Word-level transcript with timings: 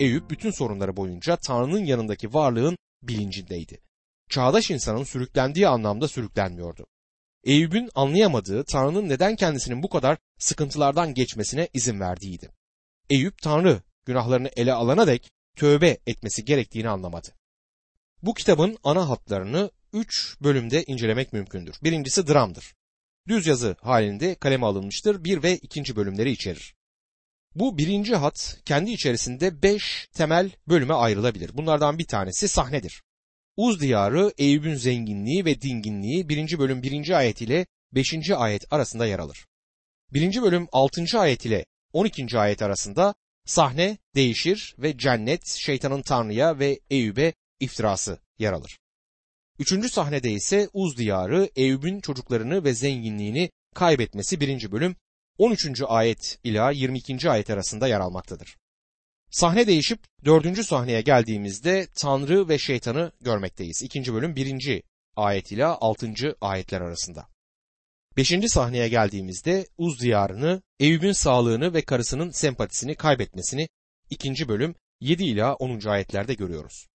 Eyüp 0.00 0.30
bütün 0.30 0.50
sorunları 0.50 0.96
boyunca 0.96 1.36
Tanrı'nın 1.36 1.84
yanındaki 1.84 2.34
varlığın 2.34 2.76
bilincindeydi. 3.02 3.80
Çağdaş 4.30 4.70
insanın 4.70 5.04
sürüklendiği 5.04 5.68
anlamda 5.68 6.08
sürüklenmiyordu. 6.08 6.86
Eyüp'ün 7.44 7.90
anlayamadığı 7.94 8.64
Tanrı'nın 8.64 9.08
neden 9.08 9.36
kendisinin 9.36 9.82
bu 9.82 9.88
kadar 9.88 10.18
sıkıntılardan 10.38 11.14
geçmesine 11.14 11.68
izin 11.74 12.00
verdiğiydi. 12.00 12.50
Eyüp 13.10 13.38
Tanrı 13.42 13.82
günahlarını 14.06 14.50
ele 14.56 14.72
alana 14.72 15.06
dek 15.06 15.30
tövbe 15.56 15.98
etmesi 16.06 16.44
gerektiğini 16.44 16.88
anlamadı. 16.88 17.28
Bu 18.22 18.34
kitabın 18.34 18.78
ana 18.84 19.08
hatlarını 19.08 19.70
üç 19.92 20.36
bölümde 20.40 20.84
incelemek 20.84 21.32
mümkündür. 21.32 21.76
Birincisi 21.82 22.26
dramdır. 22.26 22.74
Düz 23.28 23.46
yazı 23.46 23.76
halinde 23.80 24.34
kaleme 24.34 24.66
alınmıştır. 24.66 25.24
Bir 25.24 25.42
ve 25.42 25.56
ikinci 25.56 25.96
bölümleri 25.96 26.30
içerir. 26.30 26.74
Bu 27.54 27.78
birinci 27.78 28.16
hat 28.16 28.60
kendi 28.64 28.90
içerisinde 28.90 29.62
beş 29.62 30.08
temel 30.12 30.50
bölüme 30.68 30.94
ayrılabilir. 30.94 31.50
Bunlardan 31.54 31.98
bir 31.98 32.06
tanesi 32.06 32.48
sahnedir. 32.48 33.02
Uz 33.56 33.80
diyarı 33.80 34.32
Eyüp'ün 34.38 34.74
zenginliği 34.74 35.44
ve 35.44 35.60
dinginliği 35.60 36.28
birinci 36.28 36.58
bölüm 36.58 36.82
birinci 36.82 37.16
ayet 37.16 37.40
ile 37.40 37.66
beşinci 37.92 38.36
ayet 38.36 38.72
arasında 38.72 39.06
yer 39.06 39.18
alır. 39.18 39.46
Birinci 40.12 40.42
bölüm 40.42 40.68
altıncı 40.72 41.18
ayet 41.18 41.46
ile 41.46 41.64
on 41.92 42.04
ikinci 42.04 42.38
ayet 42.38 42.62
arasında 42.62 43.14
sahne 43.46 43.98
değişir 44.14 44.74
ve 44.78 44.98
cennet 44.98 45.46
şeytanın 45.46 46.02
Tanrı'ya 46.02 46.58
ve 46.58 46.80
Eyüp'e 46.90 47.32
iftirası 47.60 48.18
yer 48.38 48.52
alır. 48.52 48.78
Üçüncü 49.58 49.88
sahnede 49.88 50.32
ise 50.32 50.68
Uz 50.72 50.96
diyarı 50.96 51.50
Eyüp'ün 51.56 52.00
çocuklarını 52.00 52.64
ve 52.64 52.74
zenginliğini 52.74 53.50
kaybetmesi 53.74 54.40
birinci 54.40 54.72
bölüm 54.72 54.96
13. 55.40 55.82
ayet 55.86 56.38
ila 56.44 56.70
22. 56.70 57.30
ayet 57.30 57.50
arasında 57.50 57.88
yer 57.88 58.00
almaktadır. 58.00 58.56
Sahne 59.30 59.66
değişip 59.66 59.98
dördüncü 60.24 60.64
sahneye 60.64 61.00
geldiğimizde 61.00 61.86
Tanrı 61.94 62.48
ve 62.48 62.58
şeytanı 62.58 63.12
görmekteyiz. 63.20 63.82
İkinci 63.82 64.14
bölüm 64.14 64.36
birinci 64.36 64.82
ayet 65.16 65.52
ile 65.52 65.64
altıncı 65.64 66.36
ayetler 66.40 66.80
arasında. 66.80 67.26
Beşinci 68.16 68.48
sahneye 68.48 68.88
geldiğimizde 68.88 69.66
Uz 69.78 70.00
diyarını, 70.00 70.62
Eyüp'ün 70.80 71.12
sağlığını 71.12 71.74
ve 71.74 71.82
karısının 71.82 72.30
sempatisini 72.30 72.94
kaybetmesini 72.94 73.68
ikinci 74.10 74.48
bölüm 74.48 74.74
7 75.00 75.24
ila 75.24 75.54
10. 75.54 75.88
ayetlerde 75.88 76.34
görüyoruz. 76.34 76.86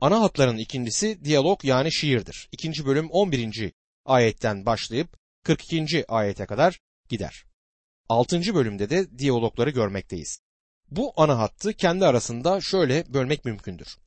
Ana 0.00 0.20
hatların 0.20 0.58
ikincisi 0.58 1.24
diyalog 1.24 1.64
yani 1.64 1.92
şiirdir. 1.92 2.48
İkinci 2.52 2.86
bölüm 2.86 3.10
11. 3.10 3.72
ayetten 4.04 4.66
başlayıp 4.66 5.16
42. 5.44 6.04
ayete 6.08 6.46
kadar 6.46 6.80
gider. 7.08 7.48
6. 8.08 8.54
bölümde 8.54 8.90
de 8.90 9.18
diyalogları 9.18 9.70
görmekteyiz. 9.70 10.40
Bu 10.90 11.12
ana 11.16 11.38
hattı 11.38 11.72
kendi 11.72 12.06
arasında 12.06 12.60
şöyle 12.60 13.04
bölmek 13.14 13.44
mümkündür. 13.44 13.98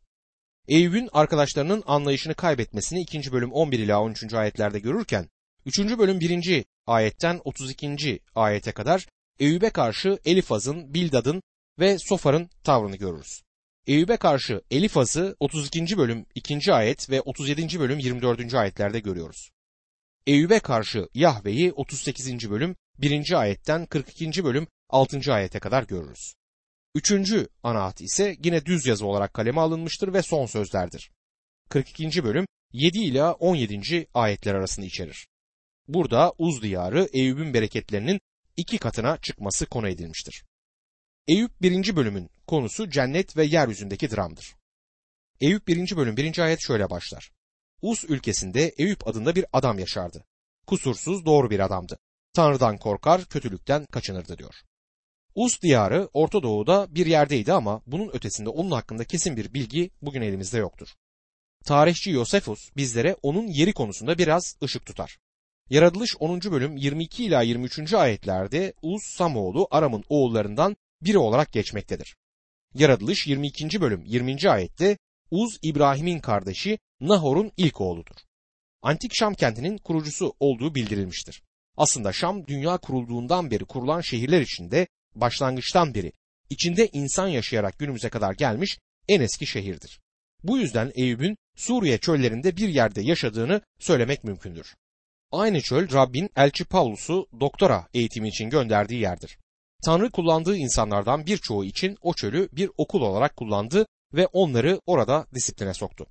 Eyüp'ün 0.68 1.10
arkadaşlarının 1.14 1.84
anlayışını 1.86 2.34
kaybetmesini 2.34 3.02
2. 3.02 3.32
bölüm 3.32 3.52
11 3.52 3.80
ila 3.80 4.02
13. 4.02 4.34
ayetlerde 4.34 4.80
görürken 4.80 5.30
3. 5.66 5.80
bölüm 5.80 6.20
1. 6.20 6.66
ayetten 6.88 7.42
32. 7.44 8.20
ayete 8.36 8.72
kadar 8.72 9.08
Eyüp'e 9.40 9.70
karşı 9.70 10.20
Elifaz'ın, 10.26 10.94
Bildad'ın 10.94 11.42
ve 11.80 11.98
Sofar'ın 12.00 12.50
tavrını 12.64 12.96
görürüz. 12.96 13.42
Eyüp'e 13.88 14.18
karşı 14.18 14.62
Elifaz'ı 14.72 15.36
32. 15.40 15.98
bölüm 15.98 16.26
2. 16.36 16.74
ayet 16.74 17.10
ve 17.10 17.22
37. 17.22 17.80
bölüm 17.80 18.00
24. 18.00 18.54
ayetlerde 18.54 19.00
görüyoruz. 19.00 19.50
Eyüp'e 20.28 20.60
karşı 20.60 21.08
Yahve'yi 21.14 21.72
38. 21.72 22.50
bölüm 22.50 22.76
1. 23.02 23.40
ayetten 23.40 23.86
42. 23.86 24.44
bölüm 24.44 24.68
6. 24.90 25.34
ayete 25.34 25.60
kadar 25.60 25.84
görürüz. 25.84 26.34
Üçüncü 26.96 27.48
anaat 27.64 28.02
ise 28.02 28.36
yine 28.44 28.66
düz 28.66 28.86
yazı 28.86 29.06
olarak 29.06 29.34
kaleme 29.34 29.62
alınmıştır 29.62 30.14
ve 30.14 30.22
son 30.22 30.46
sözlerdir. 30.46 31.12
42. 31.70 32.24
bölüm 32.24 32.46
7 32.74 33.00
ila 33.00 33.34
17. 33.34 34.08
ayetler 34.14 34.56
arasında 34.56 34.86
içerir. 34.86 35.28
Burada 35.88 36.34
Uz 36.38 36.62
diyarı 36.62 37.09
Eyüp'ün 37.14 37.53
bereketlerinin 37.53 38.20
iki 38.58 38.78
katına 38.78 39.18
çıkması 39.18 39.66
konu 39.66 39.90
edilmiştir. 39.90 40.44
Eyüp 41.28 41.62
1. 41.62 41.96
bölümün 41.96 42.30
konusu 42.48 42.90
cennet 42.90 43.38
ve 43.38 43.46
yeryüzündeki 43.46 44.12
dramdır. 44.12 44.56
Eyüp 45.40 45.68
1. 45.68 45.98
bölüm 45.98 46.18
1. 46.18 46.40
ayet 46.40 46.59
şöyle 46.62 46.90
başlar. 46.90 47.31
Uz 47.81 48.04
ülkesinde 48.04 48.74
Eyüp 48.78 49.08
adında 49.08 49.36
bir 49.36 49.46
adam 49.54 49.80
yaşardı. 49.80 50.25
Kusursuz 50.68 51.25
doğru 51.25 51.50
bir 51.50 51.59
adamdı. 51.59 51.98
Tanrı'dan 52.34 52.78
korkar, 52.78 53.25
kötülükten 53.25 53.86
kaçınırdı 53.86 54.38
diyor. 54.38 54.56
Uz 55.36 55.62
diyarı 55.62 56.09
Orta 56.14 56.44
Doğu'da 56.44 56.96
bir 56.96 57.06
yerdeydi 57.06 57.53
ama 57.53 57.81
bunun 57.88 58.09
ötesinde 58.14 58.50
onun 58.50 58.72
hakkında 58.72 59.03
kesin 59.06 59.38
bir 59.38 59.53
bilgi 59.53 59.92
bugün 60.02 60.22
elimizde 60.22 60.58
yoktur. 60.58 60.88
Tarihçi 61.66 62.12
Yosefus 62.12 62.75
bizlere 62.75 63.16
onun 63.22 63.47
yeri 63.47 63.74
konusunda 63.74 64.18
biraz 64.18 64.56
ışık 64.64 64.86
tutar. 64.86 65.18
Yaratılış 65.69 66.16
10. 66.19 66.42
bölüm 66.42 66.78
22 66.78 67.25
ila 67.25 67.42
23. 67.42 67.94
ayetlerde 67.94 68.74
Uz 68.81 69.02
Samoğlu 69.03 69.68
Aram'ın 69.72 70.03
oğullarından 70.09 70.78
biri 71.02 71.18
olarak 71.18 71.53
geçmektedir. 71.53 72.16
Yaratılış 72.74 73.28
22. 73.28 73.81
bölüm 73.81 74.06
20. 74.06 74.50
ayette 74.50 74.98
Uz 75.31 75.58
İbrahim'in 75.62 76.19
kardeşi 76.19 76.80
Nahor'un 77.00 77.52
ilk 77.58 77.81
oğludur. 77.81 78.16
Antik 78.81 79.13
Şam 79.13 79.34
kentinin 79.34 79.78
kurucusu 79.78 80.34
olduğu 80.40 80.75
bildirilmiştir. 80.75 81.44
Aslında 81.78 82.14
Şam 82.14 82.48
dünya 82.48 82.78
kurulduğundan 82.78 83.52
beri 83.52 83.66
kurulan 83.66 84.02
şehirler 84.02 84.42
içinde 84.42 84.88
başlangıçtan 85.16 85.94
beri 85.96 86.12
içinde 86.50 86.88
insan 86.94 87.28
yaşayarak 87.28 87.80
günümüze 87.80 88.09
kadar 88.09 88.34
gelmiş 88.34 88.80
en 89.08 89.22
eski 89.22 89.48
şehirdir. 89.48 90.00
Bu 90.44 90.58
yüzden 90.58 90.92
Eyüp'ün 90.96 91.38
Suriye 91.56 91.98
çöllerinde 91.98 92.58
bir 92.58 92.70
yerde 92.70 93.02
yaşadığını 93.02 93.62
söylemek 93.80 94.24
mümkündür. 94.24 94.76
Aynı 95.31 95.62
çöl 95.62 95.94
Rabbin 95.94 96.30
elçi 96.36 96.66
Paulus'u 96.66 97.28
doktora 97.40 97.88
eğitimi 97.94 98.28
için 98.28 98.50
gönderdiği 98.50 99.02
yerdir. 99.02 99.38
Tanrı 99.86 100.12
kullandığı 100.12 100.58
insanlardan 100.58 101.26
birçoğu 101.26 101.66
için 101.66 101.98
o 102.02 102.14
çölü 102.14 102.50
bir 102.52 102.70
okul 102.78 103.02
olarak 103.02 103.36
kullandı 103.36 103.86
ve 104.14 104.28
onları 104.28 104.81
orada 104.86 105.28
disipline 105.34 105.74
soktu. 105.74 106.06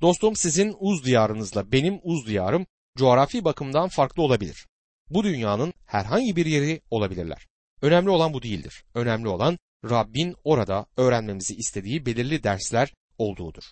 Dostum 0.00 0.36
sizin 0.36 0.76
uz 0.78 1.04
diyarınızla 1.04 1.72
benim 1.72 2.00
uz 2.02 2.26
diyarım 2.26 2.66
coğrafi 2.96 3.44
bakımdan 3.44 3.88
farklı 3.88 4.22
olabilir. 4.22 4.66
Bu 5.14 5.24
dünyanın 5.24 5.72
herhangi 5.86 6.36
bir 6.36 6.46
yeri 6.46 6.80
olabilirler. 6.90 7.46
Önemli 7.82 8.10
olan 8.10 8.32
bu 8.32 8.42
değildir. 8.42 8.84
Önemli 8.94 9.28
olan 9.28 9.58
Rabbin 9.84 10.36
orada 10.44 10.86
öğrenmemizi 10.96 11.54
istediği 11.54 12.06
belirli 12.06 12.42
dersler 12.42 12.94
olduğudur. 13.18 13.62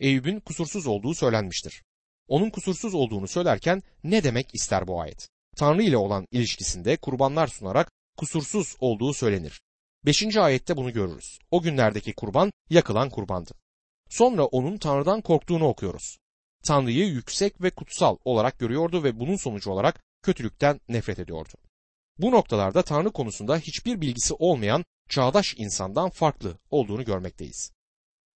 Eyüp'ün 0.00 0.40
kusursuz 0.40 0.86
olduğu 0.86 1.14
söylenmiştir. 1.14 1.82
Onun 2.28 2.50
kusursuz 2.50 2.94
olduğunu 2.94 3.28
söylerken 3.28 3.82
ne 4.04 4.24
demek 4.24 4.54
ister 4.54 4.86
bu 4.86 5.00
ayet? 5.00 5.28
Tanrı 5.56 5.82
ile 5.82 5.96
olan 5.96 6.26
ilişkisinde 6.32 6.96
kurbanlar 6.96 7.46
sunarak 7.46 7.90
kusursuz 8.16 8.76
olduğu 8.80 9.14
söylenir. 9.14 9.60
Beşinci 10.06 10.40
ayette 10.40 10.76
bunu 10.76 10.92
görürüz. 10.92 11.38
O 11.50 11.62
günlerdeki 11.62 12.12
kurban 12.12 12.52
yakılan 12.70 13.10
kurbandı. 13.10 13.50
Sonra 14.10 14.44
onun 14.44 14.78
Tanrı'dan 14.78 15.20
korktuğunu 15.20 15.68
okuyoruz. 15.68 16.18
Tanrı'yı 16.64 17.06
yüksek 17.06 17.62
ve 17.62 17.70
kutsal 17.70 18.16
olarak 18.24 18.58
görüyordu 18.58 19.04
ve 19.04 19.20
bunun 19.20 19.36
sonucu 19.36 19.70
olarak 19.70 20.07
kötülükten 20.22 20.80
nefret 20.88 21.18
ediyordu. 21.18 21.54
Bu 22.18 22.30
noktalarda 22.30 22.82
Tanrı 22.82 23.12
konusunda 23.12 23.58
hiçbir 23.58 24.00
bilgisi 24.00 24.34
olmayan 24.34 24.84
çağdaş 25.08 25.54
insandan 25.56 26.10
farklı 26.10 26.58
olduğunu 26.70 27.04
görmekteyiz. 27.04 27.72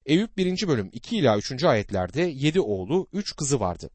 Eyüp 0.06 0.37
1. 0.37 0.69
bölüm 0.69 0.91
2 0.92 1.16
ila 1.16 1.38
3. 1.38 1.65
ayetlerde 1.65 2.22
7 2.22 2.60
oğlu 2.60 3.09
3 3.12 3.37
kızı 3.37 3.60
vardı. 3.60 3.91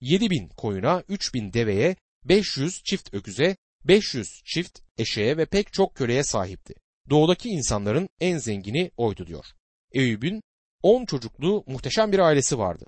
7 0.00 0.30
bin 0.30 0.48
koyuna, 0.48 1.02
3 1.08 1.34
bin 1.34 1.52
deveye, 1.52 1.96
500 2.24 2.82
çift 2.84 3.14
öküze, 3.14 3.56
500 3.84 4.42
çift 4.44 4.80
eşeğe 4.98 5.36
ve 5.36 5.46
pek 5.46 5.72
çok 5.72 5.94
köleye 5.94 6.24
sahipti. 6.24 6.74
Doğudaki 7.10 7.48
insanların 7.48 8.08
en 8.20 8.38
zengini 8.38 8.90
oydu 8.96 9.26
diyor. 9.26 9.44
Eyüp'ün 9.92 10.42
10 10.82 11.04
çocuklu 11.04 11.64
muhteşem 11.66 12.12
bir 12.12 12.18
ailesi 12.18 12.58
vardı. 12.58 12.86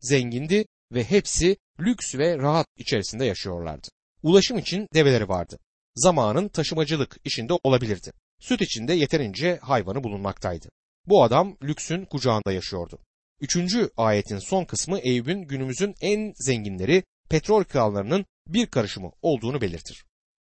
Zengindi 0.00 0.66
ve 0.92 1.04
hepsi 1.04 1.56
lüks 1.80 2.14
ve 2.14 2.38
rahat 2.38 2.66
içerisinde 2.76 3.24
yaşıyorlardı. 3.24 3.88
Ulaşım 4.22 4.58
için 4.58 4.88
develeri 4.94 5.28
vardı. 5.28 5.58
Zamanın 5.94 6.48
taşımacılık 6.48 7.16
işinde 7.24 7.52
olabilirdi. 7.62 8.12
Süt 8.40 8.60
içinde 8.60 8.92
yeterince 8.92 9.58
hayvanı 9.62 10.04
bulunmaktaydı. 10.04 10.68
Bu 11.06 11.22
adam 11.22 11.56
lüksün 11.62 12.04
kucağında 12.04 12.52
yaşıyordu. 12.52 12.98
Üçüncü 13.40 13.90
ayetin 13.96 14.38
son 14.38 14.64
kısmı 14.64 14.98
Eyüp'ün 14.98 15.42
günümüzün 15.42 15.94
en 16.00 16.32
zenginleri 16.36 17.02
petrol 17.30 17.64
krallarının 17.64 18.26
bir 18.46 18.66
karışımı 18.66 19.10
olduğunu 19.22 19.60
belirtir. 19.60 20.04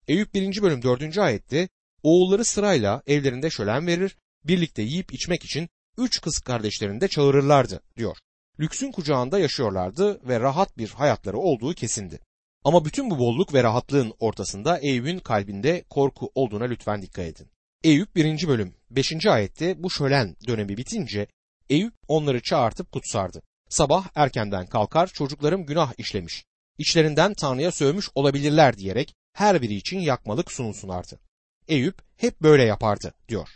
Eyüp 0.07 0.33
1. 0.33 0.61
bölüm 0.61 0.81
4. 0.83 1.17
ayette 1.17 1.69
oğulları 2.03 2.45
sırayla 2.45 3.01
evlerinde 3.07 3.49
şölen 3.49 3.87
verir, 3.87 4.17
birlikte 4.43 4.81
yiyip 4.81 5.13
içmek 5.13 5.43
için 5.43 5.69
üç 5.97 6.21
kız 6.21 6.39
kardeşlerini 6.39 7.01
de 7.01 7.07
çağırırlardı 7.07 7.81
diyor. 7.97 8.17
Lüksün 8.61 8.91
kucağında 8.91 9.39
yaşıyorlardı 9.39 10.27
ve 10.27 10.39
rahat 10.39 10.77
bir 10.77 10.89
hayatları 10.89 11.37
olduğu 11.37 11.73
kesindi. 11.73 12.19
Ama 12.63 12.85
bütün 12.85 13.09
bu 13.09 13.19
bolluk 13.19 13.53
ve 13.53 13.63
rahatlığın 13.63 14.13
ortasında 14.19 14.77
Eyüp'ün 14.77 15.19
kalbinde 15.19 15.83
korku 15.89 16.31
olduğuna 16.35 16.63
lütfen 16.63 17.01
dikkat 17.01 17.25
edin. 17.25 17.47
Eyüp 17.83 18.15
1. 18.15 18.47
bölüm 18.47 18.75
5. 18.89 19.25
ayette 19.25 19.83
bu 19.83 19.89
şölen 19.89 20.35
dönemi 20.47 20.77
bitince 20.77 21.27
Eyüp 21.69 21.93
onları 22.07 22.41
çağırtıp 22.41 22.91
kutsardı. 22.91 23.41
Sabah 23.69 24.07
erkenden 24.15 24.65
kalkar 24.65 25.07
çocuklarım 25.07 25.65
günah 25.65 25.93
işlemiş. 25.97 26.45
İçlerinden 26.77 27.33
Tanrı'ya 27.33 27.71
sövmüş 27.71 28.09
olabilirler 28.15 28.77
diyerek 28.77 29.15
her 29.33 29.61
biri 29.61 29.73
için 29.73 29.99
yakmalık 29.99 30.51
sunsunardı. 30.51 31.19
Eyüp 31.67 32.01
hep 32.17 32.41
böyle 32.41 32.63
yapardı 32.63 33.13
diyor. 33.29 33.49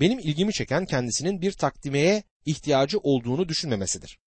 Benim 0.00 0.18
ilgimi 0.18 0.52
çeken 0.52 0.86
kendisinin 0.86 1.40
bir 1.40 1.52
takdimeye 1.52 2.22
ihtiyacı 2.44 2.98
olduğunu 2.98 3.48
düşünmemesidir. 3.48 4.18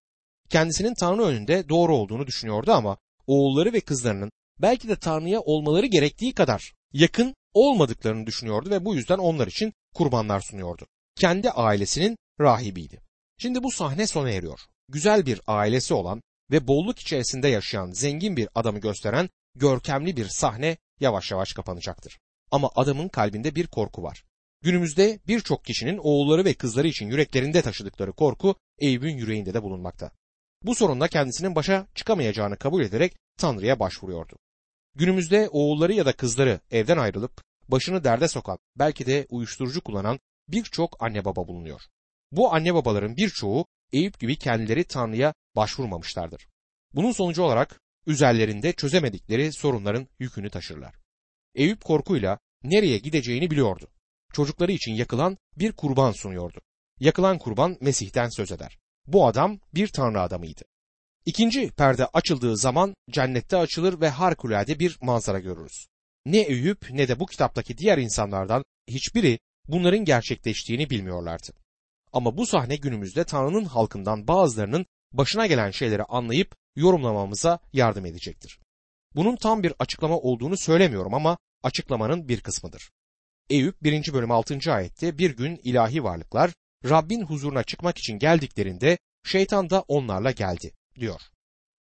Kendisinin 0.50 0.94
Tanrı 0.94 1.24
önünde 1.24 1.69
doğru 1.69 1.96
olduğunu 1.96 2.28
düşünüyordu 2.28 2.72
ama 2.72 2.98
oğulları 3.28 3.74
ve 3.74 3.81
kızlarının 3.81 4.31
belki 4.62 4.88
de 4.88 4.96
Tanrı'ya 4.96 5.42
olmaları 5.42 5.86
gerektiği 5.86 6.34
kadar 6.34 6.74
yakın 6.94 7.36
olmadıklarını 7.54 8.25
düşünüyordu 8.25 8.69
ve 8.69 8.86
bu 8.86 8.96
yüzden 8.96 9.18
onlar 9.18 9.48
için 9.48 9.74
kurbanlar 9.94 10.42
sunuyordu. 10.42 10.88
Kendi 11.16 11.50
ailesinin 11.51 12.18
rahibiydi. 12.40 13.01
Şimdi 13.38 13.63
bu 13.63 13.72
sahne 13.72 14.07
sona 14.07 14.30
eriyor. 14.31 14.60
Güzel 14.90 15.25
bir 15.25 15.42
ailesi 15.48 15.94
olan 15.94 16.22
ve 16.51 16.68
bolluk 16.68 17.00
içerisinde 17.00 17.48
yaşayan 17.48 17.92
zengin 17.92 18.38
bir 18.38 18.50
adamı 18.56 18.80
gösteren 18.80 19.30
görkemli 19.56 20.18
bir 20.18 20.28
sahne 20.28 20.78
yavaş 21.00 21.31
yavaş 21.31 21.54
kapanacaktır. 21.54 22.19
Ama 22.51 22.69
adamın 22.75 23.10
kalbinde 23.10 23.56
bir 23.56 23.68
korku 23.68 24.04
var. 24.04 24.24
Günümüzde 24.62 25.19
birçok 25.28 25.66
kişinin 25.66 25.98
oğulları 25.98 26.46
ve 26.46 26.54
kızları 26.54 26.88
için 26.88 27.07
yüreklerinde 27.07 27.62
taşıdıkları 27.62 28.13
korku 28.13 28.56
Eyüp'ün 28.80 29.18
yüreğinde 29.18 29.54
de 29.54 29.63
bulunmakta. 29.63 30.12
Bu 30.64 30.76
sorunla 30.76 31.08
kendisinin 31.08 31.56
başa 31.56 31.88
çıkamayacağını 31.96 32.58
kabul 32.58 32.82
ederek 32.82 33.16
Tanrı'ya 33.38 33.80
başvuruyordu. 33.80 34.36
Günümüzde 34.96 35.50
oğulları 35.52 35.94
ya 35.94 36.06
da 36.06 36.14
kızları 36.14 36.60
evden 36.72 36.98
ayrılıp 36.98 37.44
başını 37.68 38.04
derde 38.04 38.28
sokan, 38.28 38.60
belki 38.76 39.06
de 39.06 39.28
uyuşturucu 39.30 39.82
kullanan 39.82 40.20
birçok 40.48 41.04
anne 41.04 41.26
baba 41.26 41.48
bulunuyor. 41.48 41.82
Bu 42.32 42.54
anne 42.54 42.74
babaların 42.74 43.18
birçoğu 43.18 43.66
Eyüp 43.94 44.20
gibi 44.20 44.36
kendileri 44.36 44.84
Tanrı'ya 44.84 45.34
başvurmamışlardır. 45.56 46.48
Bunun 46.94 47.12
sonucu 47.12 47.44
olarak 47.44 47.82
üzerlerinde 48.08 48.74
çözemedikleri 48.74 49.54
sorunların 49.54 50.08
yükünü 50.20 50.50
taşırlar. 50.50 50.96
Eyüp 51.56 51.84
korkuyla 51.84 52.40
nereye 52.64 52.98
gideceğini 52.98 53.52
biliyordu. 53.52 53.88
Çocukları 54.34 54.72
için 54.72 54.94
yakılan 54.94 55.38
bir 55.58 55.72
kurban 55.72 56.12
sunuyordu. 56.12 56.62
Yakılan 57.00 57.38
kurban 57.38 57.78
Mesih'ten 57.82 58.30
söz 58.30 58.52
eder. 58.52 58.80
Bu 59.14 59.28
adam 59.28 59.60
bir 59.74 59.88
tanrı 59.88 60.22
adamıydı. 60.22 60.62
İkinci 61.26 61.72
perde 61.72 62.06
açıldığı 62.06 62.58
zaman 62.58 62.94
cennette 63.12 63.58
açılır 63.58 64.02
ve 64.02 64.10
harikulade 64.10 64.80
bir 64.80 64.98
manzara 65.02 65.40
görürüz. 65.40 65.88
Ne 66.26 66.40
Eyüp 66.40 66.92
ne 66.92 67.08
de 67.08 67.20
bu 67.20 67.26
kitaptaki 67.26 67.78
diğer 67.78 67.98
insanlardan 67.98 68.64
hiçbiri 68.88 69.40
bunların 69.68 70.06
gerçekleştiğini 70.06 70.90
bilmiyorlardı. 70.90 71.52
Ama 72.14 72.38
bu 72.38 72.46
sahne 72.46 72.76
günümüzde 72.76 73.24
Tanrı'nın 73.24 73.66
halkından 73.66 74.28
bazılarının 74.28 74.86
başına 75.12 75.48
gelen 75.48 75.72
şeyleri 75.72 76.04
anlayıp 76.04 76.56
yorumlamamıza 76.76 77.60
yardım 77.74 78.06
edecektir. 78.06 78.60
Bunun 79.16 79.36
tam 79.36 79.64
bir 79.64 79.74
açıklama 79.80 80.18
olduğunu 80.18 80.58
söylemiyorum 80.58 81.14
ama 81.14 81.38
açıklamanın 81.64 82.28
bir 82.28 82.42
kısmıdır. 82.42 82.92
Eyüp 83.50 83.84
1. 83.84 84.14
bölüm 84.14 84.32
6. 84.32 84.74
ayette 84.74 85.18
bir 85.18 85.38
gün 85.38 85.60
ilahi 85.64 86.04
varlıklar 86.04 86.54
Rabbin 86.86 87.22
huzuruna 87.22 87.64
çıkmak 87.64 87.98
için 87.98 88.20
geldiklerinde 88.20 88.98
şeytan 89.24 89.70
da 89.70 89.81
onlarla 89.88 90.31
geldi 90.31 90.74
diyor. 91.00 91.22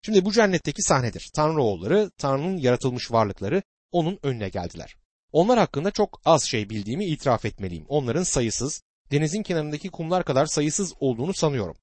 Şimdi 0.01 0.25
bu 0.25 0.31
cennetteki 0.31 0.81
sahnedir. 0.81 1.29
Tanrı 1.33 1.61
oğulları, 1.61 2.11
Tanrı'nın 2.17 2.57
yaratılmış 2.57 3.11
varlıkları 3.11 3.63
onun 3.91 4.19
önüne 4.23 4.49
geldiler. 4.49 4.95
Onlar 5.31 5.59
hakkında 5.59 5.91
çok 5.91 6.21
az 6.25 6.43
şey 6.43 6.69
bildiğimi 6.69 7.05
itiraf 7.05 7.45
etmeliyim. 7.45 7.85
Onların 7.87 8.23
sayısız, 8.23 8.81
denizin 9.11 9.43
kenarındaki 9.43 9.89
kumlar 9.89 10.23
kadar 10.25 10.45
sayısız 10.45 10.93
olduğunu 10.99 11.33
sanıyorum. 11.33 11.77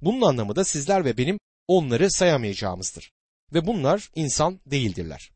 Bunun 0.00 0.22
anlamı 0.22 0.56
da 0.56 0.64
sizler 0.64 1.04
ve 1.04 1.16
benim 1.16 1.38
onları 1.68 2.10
sayamayacağımızdır. 2.10 3.12
Ve 3.54 3.66
bunlar 3.66 4.10
insan 4.14 4.60
değildirler. 4.66 5.32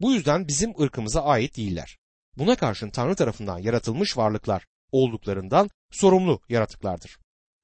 Bu 0.00 0.12
yüzden 0.12 0.48
bizim 0.48 0.80
ırkımıza 0.82 1.22
ait 1.22 1.56
değiller. 1.56 1.98
Buna 2.36 2.56
karşın 2.56 2.90
Tanrı 2.90 3.14
tarafından 3.14 3.58
yaratılmış 3.58 4.16
varlıklar 4.16 4.66
olduklarından 4.92 5.70
sorumlu 5.90 6.40
yaratıklardır. 6.48 7.18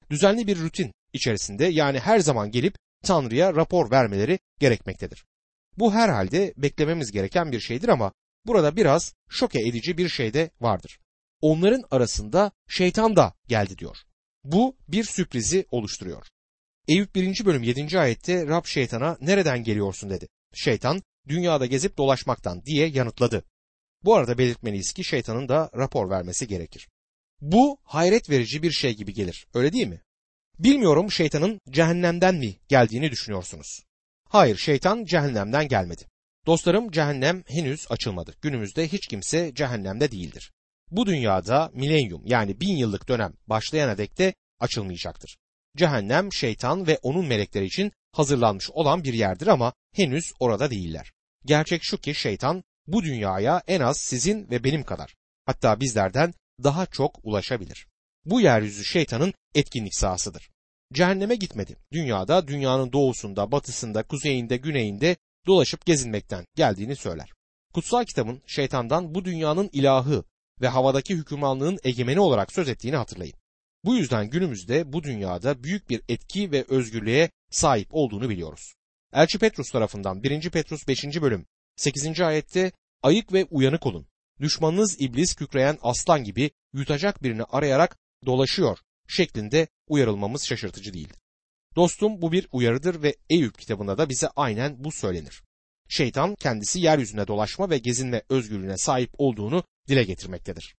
Düzenli 0.09 0.47
bir 0.47 0.59
rutin 0.59 0.91
içerisinde 1.13 1.65
yani 1.65 1.99
her 1.99 2.19
zaman 2.19 2.51
gelip 2.51 2.75
Tanrı'ya 3.03 3.55
rapor 3.55 3.91
vermeleri 3.91 4.39
gerekmektedir. 4.59 5.25
Bu 5.77 5.93
herhalde 5.93 6.53
beklememiz 6.57 7.11
gereken 7.11 7.51
bir 7.51 7.59
şeydir 7.59 7.87
ama 7.87 8.13
burada 8.45 8.75
biraz 8.75 9.13
şoke 9.29 9.59
edici 9.59 9.97
bir 9.97 10.09
şey 10.09 10.33
de 10.33 10.49
vardır. 10.61 10.99
Onların 11.41 11.83
arasında 11.91 12.51
şeytan 12.67 13.15
da 13.15 13.33
geldi 13.47 13.77
diyor. 13.77 13.97
Bu 14.43 14.77
bir 14.87 15.03
sürprizi 15.03 15.65
oluşturuyor. 15.71 16.27
Eyüp 16.87 17.15
1. 17.15 17.45
bölüm 17.45 17.63
7. 17.63 17.99
ayette 17.99 18.47
Rab 18.47 18.65
şeytana 18.65 19.17
nereden 19.21 19.63
geliyorsun 19.63 20.09
dedi. 20.09 20.27
Şeytan 20.53 21.01
dünyada 21.27 21.65
gezip 21.65 21.97
dolaşmaktan 21.97 22.65
diye 22.65 22.87
yanıtladı. 22.87 23.43
Bu 24.03 24.15
arada 24.15 24.37
belirtmeliyiz 24.37 24.93
ki 24.93 25.03
şeytanın 25.03 25.47
da 25.47 25.69
rapor 25.75 26.09
vermesi 26.09 26.47
gerekir. 26.47 26.87
Bu 27.41 27.77
hayret 27.83 28.29
verici 28.29 28.63
bir 28.63 28.71
şey 28.71 28.95
gibi 28.95 29.13
gelir 29.13 29.47
öyle 29.53 29.73
değil 29.73 29.87
mi? 29.87 30.01
Bilmiyorum 30.59 31.11
şeytanın 31.11 31.59
cehennemden 31.69 32.35
mi 32.35 32.55
geldiğini 32.67 33.11
düşünüyorsunuz. 33.11 33.83
Hayır 34.29 34.57
şeytan 34.57 35.05
cehennemden 35.05 35.67
gelmedi. 35.67 36.05
Dostlarım 36.45 36.91
cehennem 36.91 37.43
henüz 37.47 37.85
açılmadı. 37.89 38.35
Günümüzde 38.41 38.87
hiç 38.87 39.07
kimse 39.07 39.53
cehennemde 39.53 40.11
değildir. 40.11 40.51
Bu 40.91 41.05
dünyada 41.05 41.71
milenyum 41.73 42.21
yani 42.25 42.59
bin 42.59 42.75
yıllık 42.75 43.07
dönem 43.07 43.33
başlayana 43.47 43.97
dek 43.97 44.17
de 44.17 44.33
açılmayacaktır. 44.59 45.37
Cehennem 45.77 46.33
şeytan 46.33 46.87
ve 46.87 46.99
onun 47.01 47.25
melekleri 47.25 47.65
için 47.65 47.91
hazırlanmış 48.11 48.69
olan 48.71 49.03
bir 49.03 49.13
yerdir 49.13 49.47
ama 49.47 49.73
henüz 49.93 50.31
orada 50.39 50.71
değiller. 50.71 51.11
Gerçek 51.45 51.83
şu 51.83 51.97
ki 51.97 52.15
şeytan 52.15 52.63
bu 52.87 53.03
dünyaya 53.03 53.63
en 53.67 53.81
az 53.81 53.97
sizin 53.97 54.49
ve 54.49 54.63
benim 54.63 54.83
kadar 54.83 55.15
hatta 55.45 55.79
bizlerden 55.79 56.33
daha 56.63 56.85
çok 56.85 57.19
ulaşabilir. 57.23 57.87
Bu 58.25 58.41
yeryüzü 58.41 58.85
şeytanın 58.85 59.33
etkinlik 59.55 59.95
sahasıdır. 59.95 60.49
Cehenneme 60.93 61.35
gitmedi. 61.35 61.77
Dünyada 61.91 62.47
dünyanın 62.47 62.91
doğusunda, 62.91 63.51
batısında, 63.51 64.03
kuzeyinde, 64.03 64.57
güneyinde 64.57 65.15
dolaşıp 65.47 65.85
gezinmekten 65.85 66.45
geldiğini 66.55 66.95
söyler. 66.95 67.29
Kutsal 67.73 68.03
kitabın 68.03 68.41
şeytandan 68.47 69.15
bu 69.15 69.25
dünyanın 69.25 69.69
ilahı 69.73 70.23
ve 70.61 70.67
havadaki 70.67 71.15
hükümranlığın 71.15 71.79
egemeni 71.83 72.19
olarak 72.19 72.53
söz 72.53 72.69
ettiğini 72.69 72.95
hatırlayın. 72.95 73.35
Bu 73.85 73.95
yüzden 73.95 74.29
günümüzde 74.29 74.93
bu 74.93 75.03
dünyada 75.03 75.63
büyük 75.63 75.89
bir 75.89 76.01
etki 76.09 76.51
ve 76.51 76.65
özgürlüğe 76.67 77.29
sahip 77.51 77.87
olduğunu 77.91 78.29
biliyoruz. 78.29 78.73
Elçi 79.13 79.39
Petrus 79.39 79.71
tarafından 79.71 80.23
1. 80.23 80.49
Petrus 80.49 80.87
5. 80.87 81.21
bölüm 81.21 81.45
8. 81.75 82.21
ayette 82.21 82.71
ayık 83.03 83.33
ve 83.33 83.45
uyanık 83.51 83.85
olun. 83.85 84.07
Düşmanınız 84.41 85.01
iblis 85.01 85.35
kükreyen 85.35 85.77
aslan 85.81 86.23
gibi 86.23 86.51
yutacak 86.73 87.23
birini 87.23 87.43
arayarak 87.43 87.97
dolaşıyor 88.25 88.77
şeklinde 89.07 89.67
uyarılmamız 89.87 90.45
şaşırtıcı 90.45 90.93
değildir. 90.93 91.17
Dostum 91.75 92.21
bu 92.21 92.31
bir 92.31 92.47
uyarıdır 92.51 93.03
ve 93.03 93.15
Eyüp 93.29 93.59
kitabında 93.59 93.97
da 93.97 94.09
bize 94.09 94.27
aynen 94.35 94.83
bu 94.83 94.91
söylenir. 94.91 95.43
Şeytan 95.89 96.35
kendisi 96.35 96.79
yeryüzüne 96.79 97.27
dolaşma 97.27 97.69
ve 97.69 97.77
gezinme 97.77 98.21
özgürlüğüne 98.29 98.77
sahip 98.77 99.09
olduğunu 99.17 99.63
dile 99.87 100.03
getirmektedir. 100.03 100.75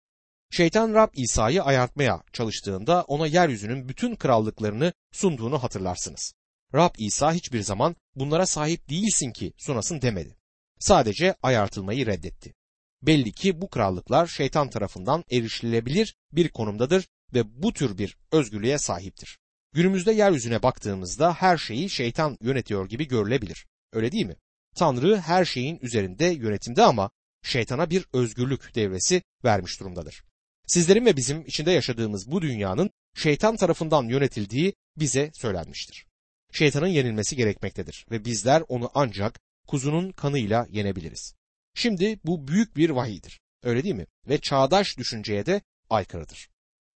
Şeytan 0.51 0.95
Rab 0.95 1.09
İsa'yı 1.15 1.63
ayartmaya 1.63 2.23
çalıştığında 2.33 3.03
ona 3.03 3.27
yeryüzünün 3.27 3.89
bütün 3.89 4.17
krallıklarını 4.17 4.93
sunduğunu 5.13 5.63
hatırlarsınız. 5.63 6.33
Rab 6.75 6.95
İsa 6.99 7.33
hiçbir 7.33 7.61
zaman 7.61 7.97
bunlara 8.15 8.47
sahip 8.47 8.89
değilsin 8.89 9.33
ki 9.33 9.53
sunasın 9.57 10.03
demedi. 10.03 10.37
Sadece 10.79 11.35
ayartılmayı 11.43 12.07
reddetti. 12.07 12.55
Belli 13.03 13.33
ki 13.33 13.61
bu 13.61 13.69
krallıklar 13.71 14.27
şeytan 14.27 14.71
tarafından 14.71 15.25
erişilebilir 15.31 16.15
bir 16.33 16.49
konumdadır 16.49 17.09
ve 17.35 17.63
bu 17.63 17.73
tür 17.73 17.99
bir 17.99 18.17
özgürlüğe 18.33 18.79
sahiptir. 18.79 19.39
Günümüzde 19.73 20.13
yeryüzüne 20.13 20.63
baktığımızda 20.63 21.35
her 21.35 21.59
şeyi 21.59 21.91
şeytan 21.91 22.39
yönetiyor 22.41 22.89
gibi 22.89 23.09
görülebilir. 23.09 23.67
Öyle 23.93 24.13
değil 24.13 24.27
mi? 24.27 24.37
Tanrı 24.77 25.17
her 25.17 25.45
şeyin 25.45 25.79
üzerinde 25.83 26.25
yönetimde 26.25 26.83
ama 26.83 27.11
şeytana 27.43 27.91
bir 27.91 28.07
özgürlük 28.13 28.75
devresi 28.75 29.23
vermiş 29.45 29.81
durumdadır. 29.81 30.23
Sizlerin 30.67 31.07
ve 31.07 31.17
bizim 31.17 31.47
içinde 31.47 31.71
yaşadığımız 31.71 32.31
bu 32.31 32.43
dünyanın 32.43 32.91
şeytan 33.15 33.57
tarafından 33.57 34.05
yönetildiği 34.05 34.75
bize 34.97 35.31
söylenmiştir. 35.35 36.07
Şeytanın 36.53 36.87
yenilmesi 36.87 37.37
gerekmektedir 37.37 38.07
ve 38.11 38.25
bizler 38.25 38.63
onu 38.69 38.91
ancak 38.95 39.41
kuzunun 39.67 40.13
kanıyla 40.13 40.67
yenebiliriz. 40.71 41.35
Şimdi 41.79 42.21
bu 42.25 42.49
büyük 42.49 42.77
bir 42.77 42.91
vahiydir. 42.91 43.41
Öyle 43.63 43.85
değil 43.85 43.95
mi? 43.95 44.07
Ve 44.29 44.39
çağdaş 44.41 44.99
düşünceye 44.99 45.47
de 45.47 45.61
aykırıdır. 45.91 46.49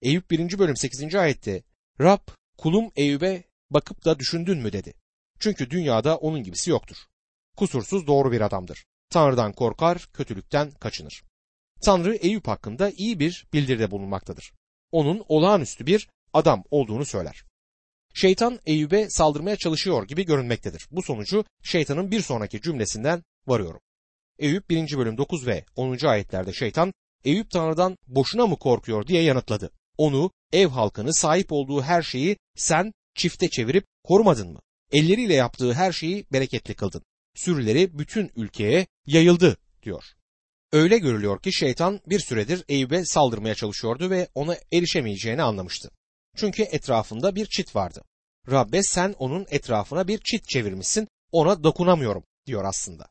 Eyüp 0.02 0.30
1. 0.30 0.58
bölüm 0.58 0.76
8. 0.76 1.14
ayette 1.14 1.62
Rab 2.00 2.28
kulum 2.58 2.90
Eyüp'e 2.96 3.44
bakıp 3.70 4.04
da 4.04 4.18
düşündün 4.18 4.58
mü 4.58 4.72
dedi. 4.72 4.94
Çünkü 5.40 5.70
dünyada 5.70 6.16
onun 6.16 6.42
gibisi 6.42 6.70
yoktur. 6.70 6.96
Kusursuz 7.56 8.06
doğru 8.06 8.32
bir 8.32 8.40
adamdır. 8.40 8.84
Tanrı'dan 9.10 9.52
korkar, 9.52 10.08
kötülükten 10.12 10.70
kaçınır. 10.70 11.22
Tanrı 11.82 12.14
Eyüp 12.14 12.48
hakkında 12.48 12.90
iyi 12.90 13.20
bir 13.20 13.46
bildiride 13.52 13.90
bulunmaktadır. 13.90 14.52
Onun 14.92 15.24
olağanüstü 15.28 15.86
bir 15.86 16.08
adam 16.32 16.64
olduğunu 16.70 17.04
söyler. 17.04 17.44
Şeytan 18.14 18.60
Eyüp'e 18.66 19.10
saldırmaya 19.10 19.56
çalışıyor 19.56 20.06
gibi 20.06 20.24
görünmektedir. 20.24 20.88
Bu 20.90 21.02
sonucu 21.02 21.44
şeytanın 21.62 22.10
bir 22.10 22.20
sonraki 22.20 22.60
cümlesinden 22.60 23.22
varıyorum. 23.46 23.80
Eyüp 24.38 24.70
1. 24.70 24.98
bölüm 24.98 25.18
9 25.18 25.46
ve 25.46 25.64
10. 25.76 26.06
ayetlerde 26.06 26.52
şeytan 26.52 26.92
Eyüp 27.24 27.50
Tanrı'dan 27.50 27.96
boşuna 28.06 28.46
mı 28.46 28.58
korkuyor 28.58 29.06
diye 29.06 29.22
yanıtladı. 29.22 29.70
Onu, 29.96 30.30
ev 30.52 30.66
halkını, 30.66 31.14
sahip 31.14 31.52
olduğu 31.52 31.82
her 31.82 32.02
şeyi 32.02 32.36
sen 32.56 32.92
çifte 33.14 33.48
çevirip 33.48 33.84
korumadın 34.04 34.52
mı? 34.52 34.60
Elleriyle 34.92 35.34
yaptığı 35.34 35.72
her 35.72 35.92
şeyi 35.92 36.26
bereketli 36.32 36.74
kıldın. 36.74 37.02
Sürüleri 37.34 37.98
bütün 37.98 38.30
ülkeye 38.36 38.86
yayıldı 39.06 39.56
diyor. 39.82 40.04
Öyle 40.72 40.98
görülüyor 40.98 41.42
ki 41.42 41.52
şeytan 41.52 42.00
bir 42.06 42.20
süredir 42.20 42.64
Eyüp'e 42.68 43.04
saldırmaya 43.04 43.54
çalışıyordu 43.54 44.10
ve 44.10 44.28
ona 44.34 44.56
erişemeyeceğini 44.72 45.42
anlamıştı. 45.42 45.90
Çünkü 46.36 46.62
etrafında 46.62 47.34
bir 47.34 47.46
çit 47.46 47.76
vardı. 47.76 48.02
Rabbe 48.50 48.82
sen 48.82 49.14
onun 49.18 49.46
etrafına 49.50 50.08
bir 50.08 50.18
çit 50.18 50.48
çevirmişsin, 50.48 51.08
ona 51.32 51.64
dokunamıyorum 51.64 52.24
diyor 52.46 52.64
aslında. 52.64 53.08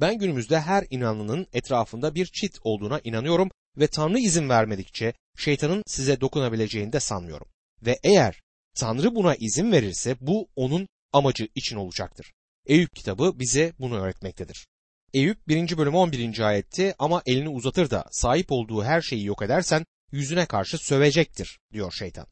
Ben 0.00 0.18
günümüzde 0.18 0.60
her 0.60 0.86
inanlının 0.90 1.46
etrafında 1.52 2.14
bir 2.14 2.26
çit 2.26 2.58
olduğuna 2.62 3.00
inanıyorum 3.04 3.50
ve 3.76 3.86
Tanrı 3.86 4.18
izin 4.18 4.48
vermedikçe 4.48 5.12
şeytanın 5.36 5.82
size 5.86 6.20
dokunabileceğini 6.20 6.92
de 6.92 7.00
sanmıyorum. 7.00 7.48
Ve 7.82 7.98
eğer 8.02 8.40
Tanrı 8.74 9.14
buna 9.14 9.34
izin 9.34 9.72
verirse 9.72 10.16
bu 10.20 10.48
onun 10.56 10.88
amacı 11.12 11.48
için 11.54 11.76
olacaktır. 11.76 12.32
Eyüp 12.66 12.96
kitabı 12.96 13.38
bize 13.38 13.72
bunu 13.78 14.00
öğretmektedir. 14.00 14.66
Eyüp 15.14 15.48
1. 15.48 15.78
bölüm 15.78 15.94
11. 15.94 16.40
ayette 16.40 16.94
ama 16.98 17.22
elini 17.26 17.48
uzatır 17.48 17.90
da 17.90 18.04
sahip 18.10 18.52
olduğu 18.52 18.84
her 18.84 19.00
şeyi 19.00 19.24
yok 19.24 19.42
edersen 19.42 19.84
yüzüne 20.12 20.46
karşı 20.46 20.78
sövecektir 20.78 21.58
diyor 21.72 21.92
şeytan. 21.92 22.26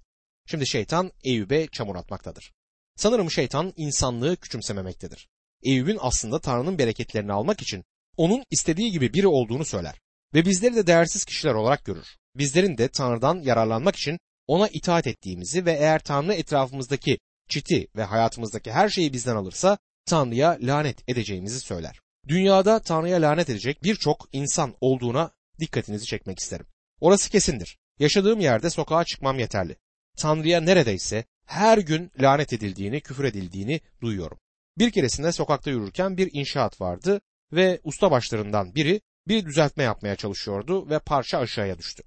Şimdi 0.46 0.66
şeytan 0.66 1.12
Eyüp'e 1.24 1.66
çamur 1.72 1.96
atmaktadır. 1.96 2.52
Sanırım 2.96 3.30
şeytan 3.30 3.72
insanlığı 3.76 4.36
küçümsememektedir. 4.36 5.28
Eyüp'ün 5.62 5.98
aslında 6.00 6.40
Tanrı'nın 6.40 6.78
bereketlerini 6.78 7.32
almak 7.32 7.62
için 7.62 7.84
onun 8.16 8.44
istediği 8.50 8.90
gibi 8.90 9.12
biri 9.12 9.26
olduğunu 9.26 9.64
söyler 9.64 10.00
ve 10.34 10.44
bizleri 10.44 10.76
de 10.76 10.86
değersiz 10.86 11.24
kişiler 11.24 11.54
olarak 11.54 11.84
görür. 11.84 12.06
Bizlerin 12.36 12.78
de 12.78 12.88
Tanrı'dan 12.88 13.40
yararlanmak 13.42 13.96
için 13.96 14.18
ona 14.46 14.68
itaat 14.68 15.06
ettiğimizi 15.06 15.66
ve 15.66 15.72
eğer 15.72 15.98
Tanrı 15.98 16.34
etrafımızdaki 16.34 17.18
çiti 17.48 17.88
ve 17.96 18.04
hayatımızdaki 18.04 18.72
her 18.72 18.88
şeyi 18.88 19.12
bizden 19.12 19.36
alırsa 19.36 19.78
Tanrı'ya 20.06 20.58
lanet 20.60 21.08
edeceğimizi 21.08 21.60
söyler. 21.60 22.00
Dünyada 22.28 22.82
Tanrı'ya 22.82 23.22
lanet 23.22 23.50
edecek 23.50 23.82
birçok 23.82 24.28
insan 24.32 24.74
olduğuna 24.80 25.30
dikkatinizi 25.60 26.06
çekmek 26.06 26.38
isterim. 26.38 26.66
Orası 27.00 27.30
kesindir. 27.30 27.78
Yaşadığım 27.98 28.40
yerde 28.40 28.70
sokağa 28.70 29.04
çıkmam 29.04 29.38
yeterli. 29.38 29.76
Tanrı'ya 30.18 30.60
neredeyse 30.60 31.24
her 31.46 31.78
gün 31.78 32.10
lanet 32.20 32.52
edildiğini, 32.52 33.00
küfür 33.00 33.24
edildiğini 33.24 33.80
duyuyorum. 34.00 34.38
Bir 34.78 34.90
keresinde 34.90 35.32
sokakta 35.32 35.70
yürürken 35.70 36.16
bir 36.16 36.30
inşaat 36.32 36.80
vardı 36.80 37.20
ve 37.52 37.80
ustabaşlarından 37.84 38.74
biri 38.74 39.00
bir 39.28 39.44
düzeltme 39.44 39.84
yapmaya 39.84 40.16
çalışıyordu 40.16 40.90
ve 40.90 40.98
parça 40.98 41.38
aşağıya 41.38 41.78
düştü. 41.78 42.02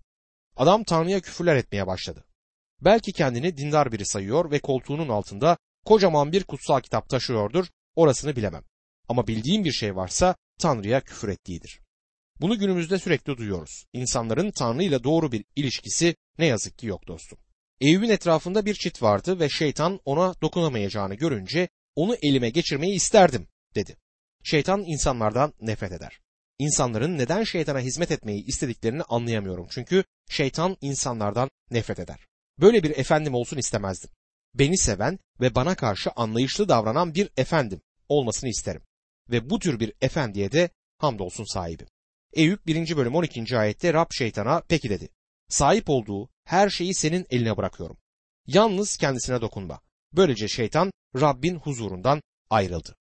Adam 0.55 0.83
Tanrı'ya 0.83 1.19
küfürler 1.19 1.55
etmeye 1.55 1.87
başladı. 1.87 2.25
Belki 2.81 3.11
kendini 3.11 3.57
dindar 3.57 3.91
biri 3.91 4.05
sayıyor 4.05 4.51
ve 4.51 4.59
koltuğunun 4.59 5.09
altında 5.09 5.57
kocaman 5.85 6.31
bir 6.31 6.43
kutsal 6.43 6.79
kitap 6.79 7.09
taşıyordur, 7.09 7.65
orasını 7.95 8.35
bilemem. 8.35 8.63
Ama 9.09 9.27
bildiğim 9.27 9.63
bir 9.63 9.71
şey 9.71 9.95
varsa 9.95 10.35
Tanrı'ya 10.59 11.01
küfür 11.01 11.29
ettiğidir. 11.29 11.79
Bunu 12.41 12.59
günümüzde 12.59 12.99
sürekli 12.99 13.37
duyuyoruz. 13.37 13.85
İnsanların 13.93 14.51
Tanrı 14.51 14.83
ile 14.83 15.03
doğru 15.03 15.31
bir 15.31 15.45
ilişkisi 15.55 16.15
ne 16.37 16.45
yazık 16.45 16.77
ki 16.77 16.87
yok 16.87 17.07
dostum. 17.07 17.39
Eyüp'ün 17.81 18.09
etrafında 18.09 18.65
bir 18.65 18.73
çit 18.73 19.01
vardı 19.01 19.39
ve 19.39 19.49
şeytan 19.49 19.99
ona 20.05 20.33
dokunamayacağını 20.41 21.15
görünce 21.15 21.69
onu 21.95 22.15
elime 22.21 22.49
geçirmeyi 22.49 22.93
isterdim 22.93 23.47
dedi. 23.75 23.97
Şeytan 24.43 24.83
insanlardan 24.83 25.53
nefret 25.61 25.91
eder. 25.91 26.19
İnsanların 26.59 27.17
neden 27.17 27.43
şeytana 27.43 27.79
hizmet 27.79 28.11
etmeyi 28.11 28.45
istediklerini 28.45 29.03
anlayamıyorum 29.03 29.67
çünkü 29.69 30.03
şeytan 30.29 30.77
insanlardan 30.81 31.49
nefret 31.71 31.99
eder. 31.99 32.19
Böyle 32.59 32.83
bir 32.83 32.97
efendim 32.97 33.33
olsun 33.33 33.57
istemezdim. 33.57 34.09
Beni 34.53 34.77
seven 34.77 35.19
ve 35.41 35.55
bana 35.55 35.75
karşı 35.75 36.11
anlayışlı 36.15 36.69
davranan 36.69 37.15
bir 37.15 37.29
efendim 37.37 37.81
olmasını 38.09 38.49
isterim. 38.49 38.81
Ve 39.29 39.49
bu 39.49 39.59
tür 39.59 39.79
bir 39.79 39.93
efendiye 40.01 40.51
de 40.51 40.69
hamdolsun 40.97 41.53
sahibim. 41.53 41.87
Eyüp 42.33 42.67
1. 42.67 42.97
bölüm 42.97 43.15
12. 43.15 43.57
ayette 43.57 43.93
Rab 43.93 44.07
şeytana 44.11 44.61
peki 44.69 44.89
dedi. 44.89 45.09
Sahip 45.49 45.89
olduğu 45.89 46.29
her 46.43 46.69
şeyi 46.69 46.93
senin 46.93 47.25
eline 47.29 47.57
bırakıyorum. 47.57 47.97
Yalnız 48.47 48.97
kendisine 48.97 49.41
dokunma. 49.41 49.81
Böylece 50.13 50.47
şeytan 50.47 50.91
Rabbin 51.15 51.55
huzurundan 51.55 52.21
ayrıldı. 52.49 52.95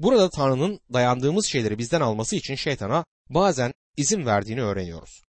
Burada 0.00 0.30
Tanrı'nın 0.30 0.80
dayandığımız 0.92 1.46
şeyleri 1.46 1.78
bizden 1.78 2.00
alması 2.00 2.36
için 2.36 2.54
şeytana 2.54 3.04
bazen 3.30 3.72
izin 3.96 4.26
verdiğini 4.26 4.62
öğreniyoruz. 4.62 5.22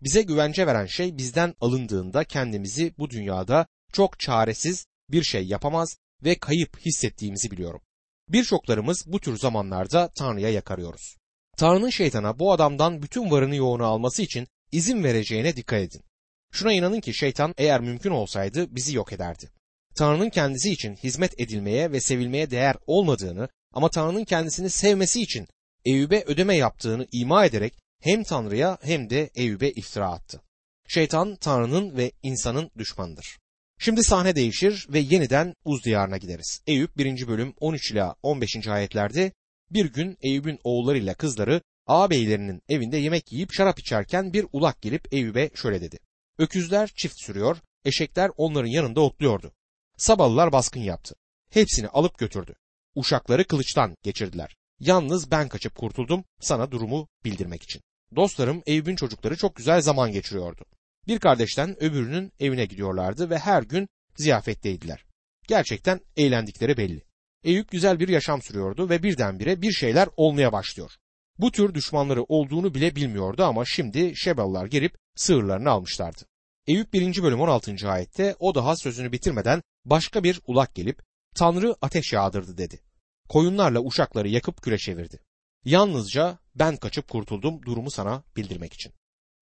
Bize 0.00 0.22
güvence 0.22 0.66
veren 0.66 0.86
şey 0.86 1.18
bizden 1.18 1.54
alındığında 1.60 2.24
kendimizi 2.24 2.94
bu 2.98 3.10
dünyada 3.10 3.66
çok 3.92 4.20
çaresiz 4.20 4.86
bir 5.10 5.22
şey 5.22 5.46
yapamaz 5.46 5.96
ve 6.24 6.38
kayıp 6.38 6.78
hissettiğimizi 6.78 7.50
biliyorum. 7.50 7.80
Birçoklarımız 8.28 9.04
bu 9.06 9.20
tür 9.20 9.36
zamanlarda 9.38 10.08
Tanrı'ya 10.08 10.50
yakarıyoruz. 10.50 11.16
Tanrı'nın 11.56 11.90
şeytana 11.90 12.38
bu 12.38 12.52
adamdan 12.52 13.02
bütün 13.02 13.30
varını 13.30 13.56
yoğunu 13.56 13.84
alması 13.84 14.22
için 14.22 14.46
izin 14.72 15.04
vereceğine 15.04 15.56
dikkat 15.56 15.80
edin. 15.80 16.02
Şuna 16.52 16.72
inanın 16.72 17.00
ki 17.00 17.14
şeytan 17.14 17.54
eğer 17.58 17.80
mümkün 17.80 18.10
olsaydı 18.10 18.74
bizi 18.74 18.96
yok 18.96 19.12
ederdi. 19.12 19.50
Tanrı'nın 19.94 20.30
kendisi 20.30 20.72
için 20.72 20.96
hizmet 20.96 21.40
edilmeye 21.40 21.92
ve 21.92 22.00
sevilmeye 22.00 22.50
değer 22.50 22.76
olmadığını 22.86 23.48
ama 23.72 23.90
Tanrı'nın 23.90 24.24
kendisini 24.24 24.70
sevmesi 24.70 25.22
için 25.22 25.46
Eyüp'e 25.84 26.24
ödeme 26.26 26.56
yaptığını 26.56 27.06
ima 27.12 27.44
ederek 27.44 27.74
hem 28.00 28.24
Tanrı'ya 28.24 28.78
hem 28.82 29.10
de 29.10 29.30
Eyüp'e 29.34 29.70
iftira 29.70 30.10
attı. 30.10 30.40
Şeytan 30.88 31.36
Tanrı'nın 31.36 31.96
ve 31.96 32.12
insanın 32.22 32.70
düşmanıdır. 32.78 33.38
Şimdi 33.78 34.04
sahne 34.04 34.36
değişir 34.36 34.86
ve 34.88 34.98
yeniden 34.98 35.54
Uz 35.64 35.84
diyarına 35.84 36.16
gideriz. 36.16 36.60
Eyüp 36.66 36.96
1. 36.96 37.28
bölüm 37.28 37.54
13 37.60 37.90
ila 37.90 38.14
15. 38.22 38.68
ayetlerde 38.68 39.32
bir 39.70 39.92
gün 39.92 40.16
Eyüp'ün 40.20 40.58
oğullarıyla 40.64 41.14
kızları 41.14 41.62
ağabeylerinin 41.86 42.62
evinde 42.68 42.96
yemek 42.96 43.32
yiyip 43.32 43.52
şarap 43.52 43.78
içerken 43.78 44.32
bir 44.32 44.46
ulak 44.52 44.82
gelip 44.82 45.14
Eyüp'e 45.14 45.50
şöyle 45.54 45.80
dedi. 45.80 45.98
Öküzler 46.38 46.90
çift 46.96 47.20
sürüyor, 47.20 47.56
eşekler 47.84 48.30
onların 48.36 48.68
yanında 48.68 49.00
otluyordu. 49.00 49.52
Sabalılar 49.96 50.52
baskın 50.52 50.80
yaptı. 50.80 51.14
Hepsini 51.50 51.88
alıp 51.88 52.18
götürdü. 52.18 52.54
Uşakları 52.94 53.44
kılıçtan 53.44 53.96
geçirdiler. 54.02 54.56
Yalnız 54.80 55.30
ben 55.30 55.48
kaçıp 55.48 55.74
kurtuldum 55.74 56.24
sana 56.40 56.70
durumu 56.70 57.08
bildirmek 57.24 57.62
için. 57.62 57.82
Dostlarım 58.16 58.62
Eyüp'ün 58.66 58.96
çocukları 58.96 59.36
çok 59.36 59.56
güzel 59.56 59.80
zaman 59.80 60.12
geçiriyordu. 60.12 60.64
Bir 61.08 61.18
kardeşten 61.18 61.82
öbürünün 61.82 62.32
evine 62.40 62.64
gidiyorlardı 62.64 63.30
ve 63.30 63.38
her 63.38 63.62
gün 63.62 63.88
ziyafetteydiler. 64.16 65.04
Gerçekten 65.48 66.00
eğlendikleri 66.16 66.76
belli. 66.76 67.02
Eyüp 67.44 67.70
güzel 67.70 68.00
bir 68.00 68.08
yaşam 68.08 68.42
sürüyordu 68.42 68.88
ve 68.88 69.02
birdenbire 69.02 69.62
bir 69.62 69.72
şeyler 69.72 70.08
olmaya 70.16 70.52
başlıyor. 70.52 70.92
Bu 71.38 71.52
tür 71.52 71.74
düşmanları 71.74 72.22
olduğunu 72.22 72.74
bile 72.74 72.96
bilmiyordu 72.96 73.44
ama 73.44 73.64
şimdi 73.64 74.16
Şeballar 74.16 74.66
gelip 74.66 74.96
sığırlarını 75.16 75.70
almışlardı. 75.70 76.22
Eyüp 76.66 76.92
1. 76.92 77.22
bölüm 77.22 77.40
16. 77.40 77.90
ayette 77.90 78.36
o 78.38 78.54
daha 78.54 78.76
sözünü 78.76 79.12
bitirmeden 79.12 79.62
başka 79.84 80.24
bir 80.24 80.40
ulak 80.46 80.74
gelip 80.74 81.02
Tanrı 81.34 81.74
ateş 81.82 82.12
yağdırdı 82.12 82.58
dedi. 82.58 82.80
Koyunlarla 83.28 83.80
uşakları 83.80 84.28
yakıp 84.28 84.62
küre 84.62 84.78
çevirdi. 84.78 85.20
Yalnızca 85.64 86.38
ben 86.54 86.76
kaçıp 86.76 87.08
kurtuldum 87.08 87.62
durumu 87.62 87.90
sana 87.90 88.22
bildirmek 88.36 88.72
için. 88.72 88.92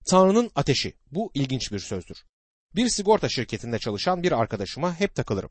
Tanrı'nın 0.07 0.51
ateşi 0.55 0.95
bu 1.11 1.31
ilginç 1.35 1.73
bir 1.73 1.79
sözdür. 1.79 2.25
Bir 2.77 2.89
sigorta 2.89 3.29
şirketinde 3.29 3.79
çalışan 3.79 4.23
bir 4.23 4.33
arkadaşıma 4.33 5.01
hep 5.01 5.15
takılırım. 5.15 5.51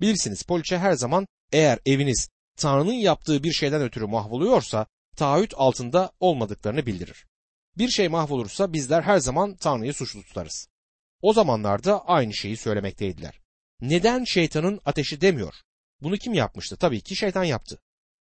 Bilirsiniz 0.00 0.42
poliçe 0.42 0.78
her 0.78 0.92
zaman 0.92 1.26
eğer 1.52 1.78
eviniz 1.86 2.28
Tanrı'nın 2.56 2.92
yaptığı 2.92 3.42
bir 3.42 3.52
şeyden 3.52 3.82
ötürü 3.82 4.06
mahvoluyorsa 4.06 4.86
taahhüt 5.16 5.54
altında 5.56 6.12
olmadıklarını 6.20 6.86
bildirir. 6.86 7.26
Bir 7.78 7.88
şey 7.88 8.08
mahvolursa 8.08 8.72
bizler 8.72 9.02
her 9.02 9.18
zaman 9.18 9.56
Tanrı'yı 9.56 9.94
suçlu 9.94 10.22
tutarız. 10.22 10.68
O 11.22 11.32
zamanlarda 11.32 12.04
aynı 12.06 12.34
şeyi 12.34 12.56
söylemekteydiler. 12.56 13.40
Neden 13.80 14.24
şeytanın 14.24 14.80
ateşi 14.84 15.20
demiyor? 15.20 15.54
Bunu 16.02 16.16
kim 16.16 16.34
yapmıştı? 16.34 16.76
Tabii 16.76 17.00
ki 17.00 17.16
şeytan 17.16 17.44
yaptı. 17.44 17.78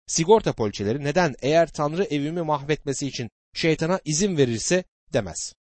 Sigorta 0.07 0.53
poliçeleri 0.53 1.05
neden 1.05 1.35
eğer 1.43 1.73
Tanrı 1.73 2.05
evimi 2.05 2.43
mahvetmesi 2.43 3.07
için 3.07 3.31
şeytana 3.55 4.01
izin 4.05 4.37
verirse 4.37 4.85
demez. 5.13 5.53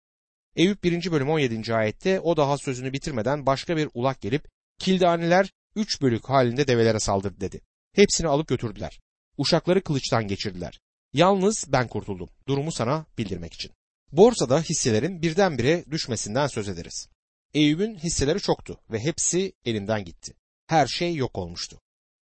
Eyüp 0.56 0.84
1. 0.84 1.12
bölüm 1.12 1.30
17. 1.30 1.76
ayette 1.76 2.20
o 2.20 2.38
daha 2.38 2.58
sözünü 2.58 2.94
bitirmeden 2.94 3.46
başka 3.46 3.78
bir 3.78 3.90
ulak 3.94 4.22
gelip 4.22 4.48
kildaneler 4.80 5.52
üç 5.76 6.02
bölük 6.02 6.30
halinde 6.30 6.68
develere 6.68 7.00
saldırdı 7.00 7.42
dedi. 7.42 7.62
Hepsini 7.94 8.28
alıp 8.28 8.48
götürdüler. 8.48 9.00
Uşakları 9.38 9.84
kılıçtan 9.84 10.28
geçirdiler. 10.28 10.80
Yalnız 11.14 11.66
ben 11.68 11.88
kurtuldum. 11.88 12.30
Durumu 12.48 12.72
sana 12.72 13.06
bildirmek 13.18 13.54
için. 13.54 13.72
Borsada 14.12 14.62
hisselerin 14.62 15.22
birdenbire 15.22 15.86
düşmesinden 15.92 16.48
söz 16.48 16.70
ederiz. 16.70 17.08
Eyüp'ün 17.56 17.96
hisseleri 17.96 18.42
çoktu 18.42 18.80
ve 18.92 19.00
hepsi 19.00 19.54
elinden 19.66 20.06
gitti. 20.06 20.34
Her 20.68 20.88
şey 20.88 21.16
yok 21.16 21.38
olmuştu. 21.38 21.82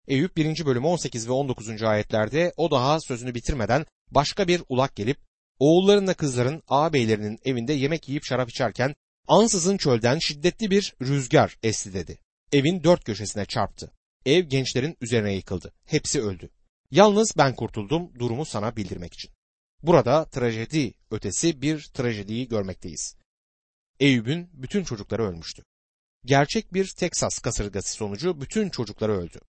Eyüp 0.07 0.37
1. 0.37 0.65
bölüm 0.65 0.85
18 0.85 1.27
ve 1.27 1.31
19. 1.31 1.83
ayetlerde 1.83 2.53
o 2.57 2.71
daha 2.71 2.99
sözünü 2.99 3.35
bitirmeden 3.35 3.85
başka 4.09 4.47
bir 4.47 4.63
ulak 4.69 4.95
gelip 4.95 5.17
oğullarınla 5.59 6.13
kızların 6.13 6.63
ağabeylerinin 6.67 7.39
evinde 7.45 7.73
yemek 7.73 8.09
yiyip 8.09 8.23
şarap 8.23 8.49
içerken 8.49 8.95
ansızın 9.27 9.77
çölden 9.77 10.19
şiddetli 10.19 10.71
bir 10.71 10.95
rüzgar 11.01 11.57
esti 11.63 11.93
dedi. 11.93 12.17
Evin 12.51 12.83
dört 12.83 13.03
köşesine 13.03 13.45
çarptı. 13.45 13.91
Ev 14.25 14.43
gençlerin 14.43 14.97
üzerine 15.01 15.33
yıkıldı. 15.33 15.73
Hepsi 15.85 16.21
öldü. 16.21 16.49
Yalnız 16.91 17.31
ben 17.37 17.55
kurtuldum 17.55 18.19
durumu 18.19 18.45
sana 18.45 18.75
bildirmek 18.75 19.13
için. 19.13 19.31
Burada 19.83 20.25
trajedi 20.25 20.93
ötesi 21.11 21.61
bir 21.61 21.89
trajediyi 21.93 22.47
görmekteyiz. 22.47 23.20
Eyüp'ün 24.01 24.49
bütün 24.53 24.83
çocukları 24.83 25.23
ölmüştü. 25.23 25.63
Gerçek 26.25 26.73
bir 26.73 26.93
Teksas 26.97 27.39
kasırgası 27.39 27.93
sonucu 27.93 28.41
bütün 28.41 28.69
çocukları 28.69 29.11
öldü. 29.11 29.39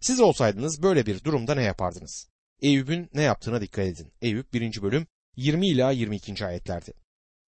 Siz 0.00 0.20
olsaydınız 0.20 0.82
böyle 0.82 1.06
bir 1.06 1.24
durumda 1.24 1.54
ne 1.54 1.62
yapardınız? 1.62 2.28
Eyüp'ün 2.62 3.10
ne 3.14 3.22
yaptığına 3.22 3.60
dikkat 3.60 3.86
edin. 3.86 4.12
Eyüp 4.22 4.52
1. 4.52 4.82
bölüm 4.82 5.06
20 5.36 5.68
ila 5.68 5.90
22. 5.90 6.46
ayetlerdi. 6.46 6.92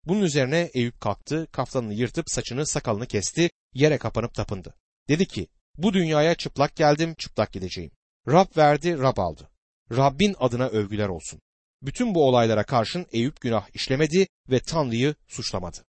Bunun 0.05 0.21
üzerine 0.21 0.71
Eyüp 0.75 1.01
kalktı, 1.01 1.47
kaftanını 1.53 1.95
yırtıp 1.95 2.31
saçını 2.31 2.67
sakalını 2.67 3.07
kesti, 3.07 3.51
yere 3.75 3.99
kapanıp 3.99 4.35
tapındı. 4.35 4.75
Dedi 5.09 5.27
ki, 5.27 5.47
bu 5.79 5.93
dünyaya 5.93 6.35
çıplak 6.35 6.77
geldim, 6.77 7.15
çıplak 7.15 7.53
gideceğim. 7.53 7.91
Rab 8.29 8.57
verdi, 8.57 8.99
Rab 8.99 9.17
aldı. 9.17 9.51
Rabbin 9.93 10.37
adına 10.39 10.67
övgüler 10.67 11.09
olsun. 11.09 11.41
Bütün 11.83 12.15
bu 12.15 12.29
olaylara 12.29 12.65
karşın 12.65 13.07
Eyüp 13.13 13.41
günah 13.41 13.69
işlemedi 13.75 14.27
ve 14.51 14.61
Tanrı'yı 14.61 15.15
suçlamadı. 15.29 15.90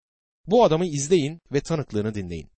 Bu 0.49 0.64
adamı 0.64 0.87
izleyin 0.87 1.40
ve 1.52 1.61
tanıklığını 1.61 2.14
dinleyin. 2.14 2.50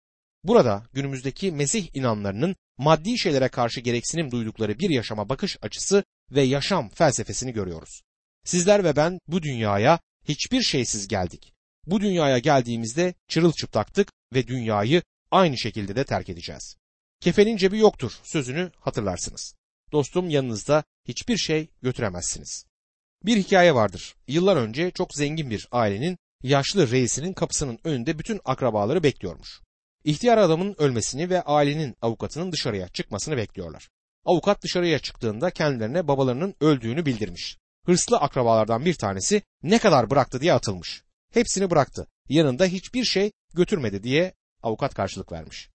Burada 0.45 0.87
günümüzdeki 0.93 1.53
Mesih 1.53 1.89
inanlarının 1.95 2.57
maddi 2.79 3.19
şeylere 3.19 3.49
karşı 3.49 3.81
gereksinim 3.81 4.31
duydukları 4.31 4.79
bir 4.79 4.91
yaşama 4.91 5.29
bakış 5.29 5.57
açısı 5.63 6.05
ve 6.31 6.43
yaşam 6.43 6.89
felsefesini 6.89 7.53
görüyoruz. 7.53 8.03
Sizler 8.45 8.85
ve 8.85 8.97
ben 8.97 9.19
bu 9.29 9.43
dünyaya 9.43 10.01
hiçbir 10.29 10.63
şeysiz 10.63 11.09
geldik. 11.09 11.53
Bu 11.87 12.01
dünyaya 12.01 12.39
geldiğimizde 12.39 13.15
çırılçıplaktık 13.29 14.13
ve 14.35 14.47
dünyayı 14.47 15.03
aynı 15.31 15.59
şekilde 15.59 15.97
de 15.97 16.05
terk 16.05 16.29
edeceğiz. 16.29 16.77
Kefenin 17.21 17.57
cebi 17.57 17.79
yoktur 17.79 18.13
sözünü 18.23 18.71
hatırlarsınız. 18.81 19.55
Dostum 19.93 20.31
yanınızda 20.31 20.85
hiçbir 21.09 21.37
şey 21.37 21.69
götüremezsiniz. 21.83 22.65
Bir 23.25 23.37
hikaye 23.37 23.75
vardır. 23.75 24.15
Yıllar 24.29 24.57
önce 24.57 24.91
çok 24.91 25.15
zengin 25.15 25.51
bir 25.51 25.69
ailenin 25.71 26.19
yaşlı 26.43 26.91
reisinin 26.91 27.33
kapısının 27.33 27.79
önünde 27.85 28.19
bütün 28.19 28.41
akrabaları 28.45 29.03
bekliyormuş. 29.03 29.61
İhtiyar 30.05 30.39
adamın 30.39 30.75
ölmesini 30.79 31.31
ve 31.31 31.43
ailenin 31.43 31.97
avukatının 32.03 32.53
dışarıya 32.53 32.89
çıkmasını 32.89 33.37
bekliyorlar. 33.37 33.89
Avukat 34.25 34.63
dışarıya 34.63 34.99
çıktığında 34.99 35.51
kendilerine 35.51 36.09
babalarının 36.09 36.55
öldüğünü 36.61 37.07
bildirmiş. 37.07 37.59
Hırslı 37.87 38.17
akrabalardan 38.17 38.85
bir 38.85 38.95
tanesi 38.95 39.43
ne 39.63 39.79
kadar 39.79 40.11
bıraktı 40.11 40.41
diye 40.41 40.53
atılmış. 40.53 41.03
Hepsini 41.33 41.71
bıraktı. 41.71 42.07
Yanında 42.29 42.65
hiçbir 42.67 43.05
şey 43.05 43.33
götürmedi 43.55 44.03
diye 44.03 44.35
avukat 44.63 44.95
karşılık 44.95 45.33
vermiş. 45.33 45.69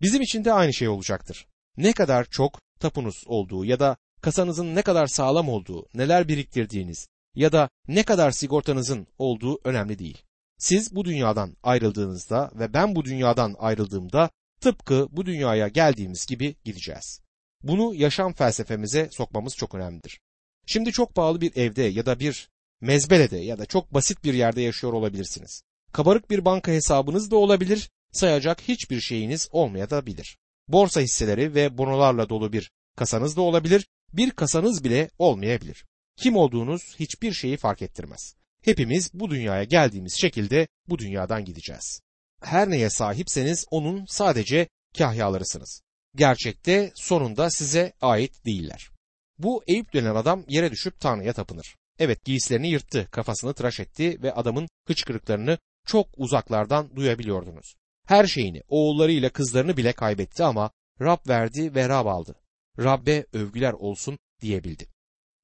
Bizim 0.00 0.22
için 0.22 0.44
de 0.44 0.52
aynı 0.52 0.74
şey 0.74 0.88
olacaktır. 0.88 1.46
Ne 1.76 1.92
kadar 1.92 2.24
çok 2.24 2.60
tapunuz 2.80 3.24
olduğu 3.26 3.64
ya 3.64 3.80
da 3.80 3.96
kasanızın 4.20 4.74
ne 4.74 4.82
kadar 4.82 5.06
sağlam 5.06 5.48
olduğu, 5.48 5.86
neler 5.94 6.28
biriktirdiğiniz 6.28 7.08
ya 7.34 7.52
da 7.52 7.68
ne 7.88 8.02
kadar 8.02 8.30
sigortanızın 8.30 9.06
olduğu 9.18 9.60
önemli 9.64 9.98
değil. 9.98 10.22
Siz 10.58 10.94
bu 10.94 11.04
dünyadan 11.04 11.56
ayrıldığınızda 11.62 12.50
ve 12.54 12.74
ben 12.74 12.94
bu 12.94 13.04
dünyadan 13.04 13.56
ayrıldığımda 13.58 14.30
tıpkı 14.60 15.08
bu 15.10 15.26
dünyaya 15.26 15.68
geldiğimiz 15.68 16.26
gibi 16.26 16.56
gideceğiz. 16.64 17.20
Bunu 17.62 17.94
yaşam 17.94 18.32
felsefemize 18.32 19.08
sokmamız 19.12 19.56
çok 19.56 19.74
önemlidir. 19.74 20.20
Şimdi 20.66 20.92
çok 20.92 21.14
pahalı 21.14 21.40
bir 21.40 21.56
evde 21.56 21.82
ya 21.82 22.06
da 22.06 22.20
bir 22.20 22.50
mezbelede 22.80 23.38
ya 23.38 23.58
da 23.58 23.66
çok 23.66 23.94
basit 23.94 24.24
bir 24.24 24.34
yerde 24.34 24.60
yaşıyor 24.60 24.92
olabilirsiniz. 24.92 25.62
Kabarık 25.92 26.30
bir 26.30 26.44
banka 26.44 26.72
hesabınız 26.72 27.30
da 27.30 27.36
olabilir, 27.36 27.90
sayacak 28.12 28.60
hiçbir 28.60 29.00
şeyiniz 29.00 29.48
olmayabilir. 29.52 30.38
Borsa 30.68 31.00
hisseleri 31.00 31.54
ve 31.54 31.78
bonolarla 31.78 32.28
dolu 32.28 32.52
bir 32.52 32.70
kasanız 32.96 33.36
da 33.36 33.42
olabilir, 33.42 33.86
bir 34.12 34.30
kasanız 34.30 34.84
bile 34.84 35.10
olmayabilir. 35.18 35.84
Kim 36.16 36.36
olduğunuz 36.36 36.96
hiçbir 36.98 37.32
şeyi 37.32 37.56
fark 37.56 37.82
ettirmez. 37.82 38.34
Hepimiz 38.62 39.10
bu 39.14 39.30
dünyaya 39.30 39.64
geldiğimiz 39.64 40.20
şekilde 40.20 40.68
bu 40.88 40.98
dünyadan 40.98 41.44
gideceğiz. 41.44 42.00
Her 42.42 42.70
neye 42.70 42.90
sahipseniz 42.90 43.66
onun 43.70 44.04
sadece 44.08 44.68
kahyalarısınız. 44.98 45.82
Gerçekte 46.16 46.92
sonunda 46.94 47.50
size 47.50 47.92
ait 48.00 48.44
değiller. 48.46 48.90
Bu 49.38 49.62
Eyüp 49.66 49.92
denen 49.92 50.14
adam 50.14 50.44
yere 50.48 50.70
düşüp 50.70 51.00
Tanrı'ya 51.00 51.32
tapınır. 51.32 51.76
Evet 51.98 52.24
giysilerini 52.24 52.68
yırttı, 52.68 53.08
kafasını 53.10 53.54
tıraş 53.54 53.80
etti 53.80 54.22
ve 54.22 54.32
adamın 54.32 54.68
hıçkırıklarını 54.86 55.58
çok 55.86 56.06
uzaklardan 56.16 56.96
duyabiliyordunuz. 56.96 57.74
Her 58.06 58.26
şeyini, 58.26 58.62
oğullarıyla 58.68 59.30
kızlarını 59.30 59.76
bile 59.76 59.92
kaybetti 59.92 60.44
ama 60.44 60.70
Rab 61.00 61.28
verdi 61.28 61.74
ve 61.74 61.88
Rab 61.88 62.06
aldı. 62.06 62.34
Rabbe 62.78 63.26
övgüler 63.32 63.72
olsun 63.72 64.18
diyebildi. 64.40 64.86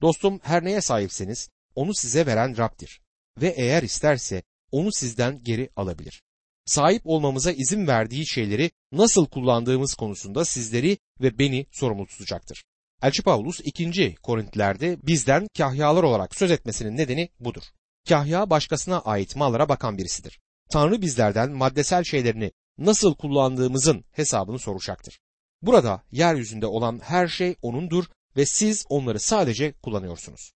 Dostum 0.03 0.41
her 0.43 0.65
neye 0.65 0.81
sahipseniz 0.81 1.49
onu 1.75 1.95
size 1.95 2.27
veren 2.27 2.57
Rab'dir 2.59 3.01
ve 3.41 3.49
eğer 3.49 3.83
isterse 3.83 4.43
onu 4.73 4.93
sizden 4.93 5.43
geri 5.43 5.71
alabilir. 5.77 6.23
Sahip 6.67 7.03
olmamıza 7.05 7.53
izin 7.53 7.87
verdiği 7.87 8.27
şeyleri 8.27 8.71
nasıl 8.93 9.27
kullandığımız 9.27 9.95
konusunda 9.95 10.45
sizleri 10.45 10.99
ve 11.21 11.39
beni 11.39 11.67
sorumlu 11.73 12.07
tutacaktır. 12.07 12.65
Elçi 13.03 13.23
Pavlus 13.23 13.61
2. 13.65 14.15
Korintlerde 14.15 14.99
bizden 15.03 15.49
kahyalar 15.59 16.03
olarak 16.03 16.35
söz 16.35 16.51
etmesinin 16.51 16.97
nedeni 16.97 17.29
budur. 17.41 17.63
Kahya 18.09 18.51
başkasına 18.51 19.01
ait 19.01 19.37
mallara 19.37 19.69
bakan 19.69 19.99
birisidir. 19.99 20.41
Tanrı 20.73 21.03
bizlerden 21.03 21.51
maddesel 21.51 22.05
şeylerini 22.05 22.53
nasıl 22.79 23.15
kullandığımızın 23.15 24.05
hesabını 24.13 24.59
soracaktır. 24.59 25.19
Burada 25.63 26.03
yeryüzünde 26.13 26.67
olan 26.67 27.01
her 27.05 27.29
şey 27.29 27.57
O'nundur 27.63 28.05
ve 28.37 28.47
siz 28.47 28.85
onları 28.88 29.21
sadece 29.21 29.73
kullanıyorsunuz. 29.73 30.53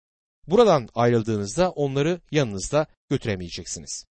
Buradan 0.47 0.89
ayrıldığınızda 0.95 1.71
onları 1.71 2.21
yanınızda 2.31 2.87
götüremeyeceksiniz. 3.11 4.05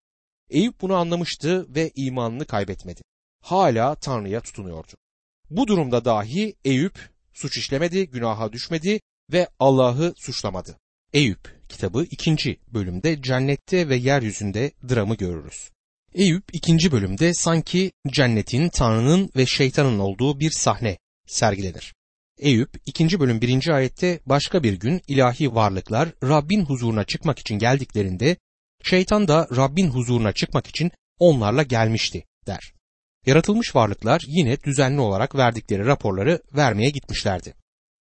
Eyüp 0.50 0.80
bunu 0.80 0.94
anlamıştı 0.94 1.74
ve 1.74 1.90
imanını 1.94 2.44
kaybetmedi. 2.44 3.02
Hala 3.40 3.94
Tanrı'ya 3.94 4.40
tutunuyordu. 4.40 4.92
Bu 5.50 5.66
durumda 5.66 6.04
dahi 6.04 6.54
Eyüp 6.64 7.10
suç 7.32 7.58
işlemedi, 7.58 8.10
günaha 8.10 8.52
düşmedi 8.52 9.00
ve 9.32 9.48
Allah'ı 9.58 10.14
suçlamadı. 10.16 10.78
Eyüp 11.12 11.60
kitabı 11.68 12.04
2. 12.10 12.60
bölümde 12.68 13.22
cennette 13.22 13.88
ve 13.88 13.96
yeryüzünde 13.96 14.72
dramı 14.88 15.14
görürüz. 15.14 15.70
Eyüp 16.14 16.44
2. 16.52 16.92
bölümde 16.92 17.34
sanki 17.34 17.92
cennetin, 18.08 18.68
Tanrı'nın 18.68 19.30
ve 19.36 19.46
şeytanın 19.46 19.98
olduğu 19.98 20.40
bir 20.40 20.50
sahne 20.50 20.98
sergilenir. 21.26 21.94
Eyüp 22.40 22.70
2. 22.86 23.20
bölüm 23.20 23.40
1. 23.40 23.68
ayette 23.68 24.20
başka 24.26 24.62
bir 24.62 24.72
gün 24.72 25.00
ilahi 25.08 25.54
varlıklar 25.54 26.08
Rabbin 26.22 26.64
huzuruna 26.64 27.04
çıkmak 27.04 27.38
için 27.38 27.58
geldiklerinde 27.58 28.36
şeytan 28.82 29.28
da 29.28 29.48
Rabbin 29.56 29.90
huzuruna 29.90 30.32
çıkmak 30.32 30.66
için 30.66 30.90
onlarla 31.18 31.62
gelmişti 31.62 32.24
der. 32.46 32.72
Yaratılmış 33.26 33.76
varlıklar 33.76 34.22
yine 34.26 34.60
düzenli 34.60 35.00
olarak 35.00 35.34
verdikleri 35.34 35.86
raporları 35.86 36.42
vermeye 36.56 36.90
gitmişlerdi. 36.90 37.54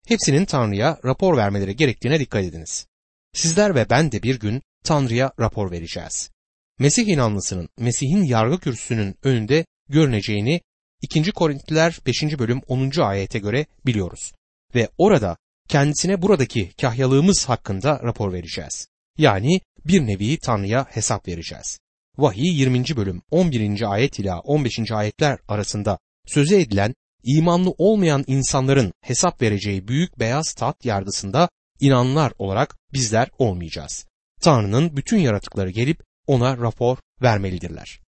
Hepsinin 0.07 0.44
Tanrı'ya 0.44 0.99
rapor 1.05 1.37
vermeleri 1.37 1.77
gerektiğine 1.77 2.20
dikkat 2.20 2.44
ediniz. 2.44 2.87
Sizler 3.33 3.75
ve 3.75 3.90
ben 3.90 4.12
de 4.12 4.23
bir 4.23 4.40
gün 4.40 4.62
Tanrı'ya 4.85 5.33
rapor 5.40 5.70
vereceğiz. 5.70 6.31
Mesih 6.79 7.07
inanlısının 7.07 7.68
Mesih'in 7.79 8.23
yargı 8.23 8.61
kürsüsünün 8.61 9.16
önünde 9.23 9.64
görüneceğini 9.88 10.61
2. 11.05 11.33
Korintliler 11.33 11.99
5. 12.07 12.38
bölüm 12.38 12.61
10. 12.69 13.01
ayete 13.01 13.38
göre 13.38 13.67
biliyoruz. 13.87 14.33
Ve 14.75 14.88
orada 14.99 15.37
kendisine 15.69 16.23
buradaki 16.23 16.73
kahyalığımız 16.81 17.45
hakkında 17.45 18.01
rapor 18.03 18.33
vereceğiz. 18.33 18.88
Yani 19.19 19.61
bir 19.87 20.01
nevi 20.01 20.38
Tanrı'ya 20.38 20.87
hesap 20.90 21.29
vereceğiz. 21.29 21.79
Vahiy 22.19 22.61
20. 22.61 22.85
bölüm 22.97 23.23
11. 23.31 23.93
ayet 23.93 24.19
ila 24.19 24.40
15. 24.40 24.93
ayetler 24.93 25.38
arasında 25.49 25.99
söze 26.27 26.61
edilen 26.61 26.95
imanlı 27.25 27.71
olmayan 27.79 28.25
insanların 28.27 28.93
hesap 29.01 29.43
vereceği 29.43 29.88
büyük 29.88 30.19
beyaz 30.19 30.53
tat 30.53 30.85
yargısında 30.85 31.49
inanlar 31.81 32.33
olarak 32.38 32.77
bizler 32.93 33.29
olmayacağız. 33.38 34.07
Tanrı'nın 34.40 34.97
bütün 34.97 35.19
yaratıkları 35.19 35.71
gelip 35.71 36.03
ona 36.27 36.59
rapor 36.59 36.97
vermelidirler. 37.23 38.01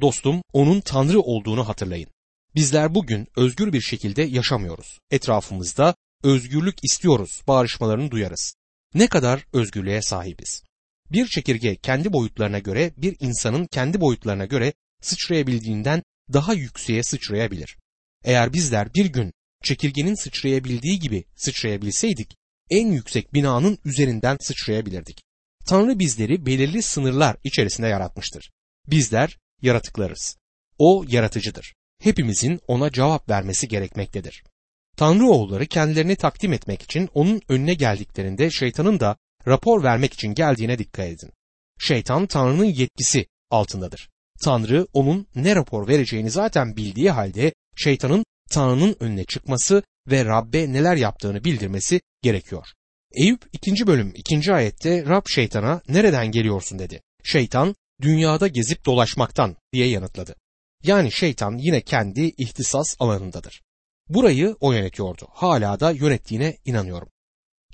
Dostum, 0.00 0.42
onun 0.52 0.80
Tanrı 0.80 1.20
olduğunu 1.20 1.68
hatırlayın. 1.68 2.15
Bizler 2.56 2.94
bugün 2.94 3.28
özgür 3.36 3.72
bir 3.72 3.80
şekilde 3.80 4.22
yaşamıyoruz. 4.22 4.98
Etrafımızda 5.10 5.94
özgürlük 6.22 6.84
istiyoruz 6.84 7.42
bağırışmalarını 7.48 8.10
duyarız. 8.10 8.54
Ne 8.94 9.06
kadar 9.06 9.46
özgürlüğe 9.52 10.02
sahibiz. 10.02 10.62
Bir 11.12 11.26
çekirge 11.26 11.76
kendi 11.76 12.12
boyutlarına 12.12 12.58
göre 12.58 12.92
bir 12.96 13.16
insanın 13.20 13.66
kendi 13.66 14.00
boyutlarına 14.00 14.44
göre 14.44 14.72
sıçrayabildiğinden 15.02 16.02
daha 16.32 16.54
yükseğe 16.54 17.02
sıçrayabilir. 17.02 17.76
Eğer 18.24 18.52
bizler 18.52 18.94
bir 18.94 19.06
gün 19.06 19.32
çekirgenin 19.64 20.14
sıçrayabildiği 20.14 20.98
gibi 20.98 21.24
sıçrayabilseydik 21.36 22.36
en 22.70 22.92
yüksek 22.92 23.34
binanın 23.34 23.78
üzerinden 23.84 24.36
sıçrayabilirdik. 24.40 25.22
Tanrı 25.66 25.98
bizleri 25.98 26.46
belirli 26.46 26.82
sınırlar 26.82 27.36
içerisinde 27.44 27.88
yaratmıştır. 27.88 28.50
Bizler 28.86 29.38
yaratıklarız. 29.62 30.36
O 30.78 31.04
yaratıcıdır. 31.08 31.74
Hepimizin 32.02 32.60
ona 32.66 32.92
cevap 32.92 33.28
vermesi 33.28 33.68
gerekmektedir. 33.68 34.44
Tanrı 34.96 35.26
oğulları 35.26 35.66
kendilerini 35.66 36.16
takdim 36.16 36.52
etmek 36.52 36.82
için 36.82 37.08
onun 37.14 37.40
önüne 37.48 37.74
geldiklerinde 37.74 38.50
şeytanın 38.50 39.00
da 39.00 39.16
rapor 39.46 39.82
vermek 39.82 40.14
için 40.14 40.34
geldiğine 40.34 40.78
dikkat 40.78 41.06
edin. 41.06 41.30
Şeytan 41.78 42.26
Tanrı'nın 42.26 42.64
yetkisi 42.64 43.26
altındadır. 43.50 44.08
Tanrı 44.42 44.86
onun 44.92 45.26
ne 45.34 45.56
rapor 45.56 45.88
vereceğini 45.88 46.30
zaten 46.30 46.76
bildiği 46.76 47.10
halde 47.10 47.52
şeytanın 47.76 48.24
Tanrı'nın 48.50 48.96
önüne 49.00 49.24
çıkması 49.24 49.82
ve 50.10 50.24
Rabbe 50.24 50.72
neler 50.72 50.96
yaptığını 50.96 51.44
bildirmesi 51.44 52.00
gerekiyor. 52.22 52.66
Eyüp 53.12 53.40
2. 53.52 53.86
bölüm 53.86 54.12
2. 54.14 54.52
ayette 54.52 55.04
Rab 55.06 55.22
şeytana 55.26 55.80
nereden 55.88 56.30
geliyorsun 56.30 56.78
dedi. 56.78 57.00
Şeytan 57.24 57.74
dünyada 58.02 58.48
gezip 58.48 58.86
dolaşmaktan 58.86 59.56
diye 59.72 59.88
yanıtladı. 59.88 60.34
Yani 60.82 61.12
şeytan 61.12 61.58
yine 61.58 61.80
kendi 61.80 62.20
ihtisas 62.20 62.96
alanındadır. 62.98 63.62
Burayı 64.08 64.56
o 64.60 64.72
yönetiyordu. 64.72 65.28
Hala 65.30 65.80
da 65.80 65.90
yönettiğine 65.90 66.56
inanıyorum. 66.64 67.08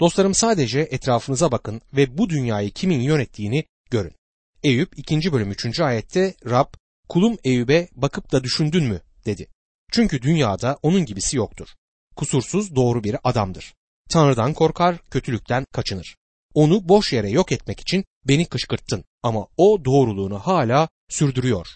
Dostlarım 0.00 0.34
sadece 0.34 0.80
etrafınıza 0.80 1.52
bakın 1.52 1.80
ve 1.96 2.18
bu 2.18 2.30
dünyayı 2.30 2.70
kimin 2.70 3.00
yönettiğini 3.00 3.64
görün. 3.90 4.14
Eyüp 4.62 4.98
2. 4.98 5.32
bölüm 5.32 5.50
3. 5.50 5.80
ayette 5.80 6.34
Rab 6.44 6.74
kulum 7.08 7.36
Eyüp'e 7.44 7.88
bakıp 7.94 8.32
da 8.32 8.44
düşündün 8.44 8.84
mü 8.84 9.00
dedi. 9.26 9.48
Çünkü 9.92 10.22
dünyada 10.22 10.78
onun 10.82 11.04
gibisi 11.04 11.36
yoktur. 11.36 11.68
Kusursuz 12.16 12.76
doğru 12.76 13.04
bir 13.04 13.16
adamdır. 13.24 13.74
Tanrı'dan 14.10 14.54
korkar, 14.54 14.98
kötülükten 15.10 15.66
kaçınır. 15.72 16.16
Onu 16.54 16.88
boş 16.88 17.12
yere 17.12 17.30
yok 17.30 17.52
etmek 17.52 17.80
için 17.80 18.04
beni 18.28 18.46
kışkırttın 18.46 19.04
ama 19.22 19.46
o 19.56 19.84
doğruluğunu 19.84 20.38
hala 20.38 20.88
sürdürüyor. 21.08 21.66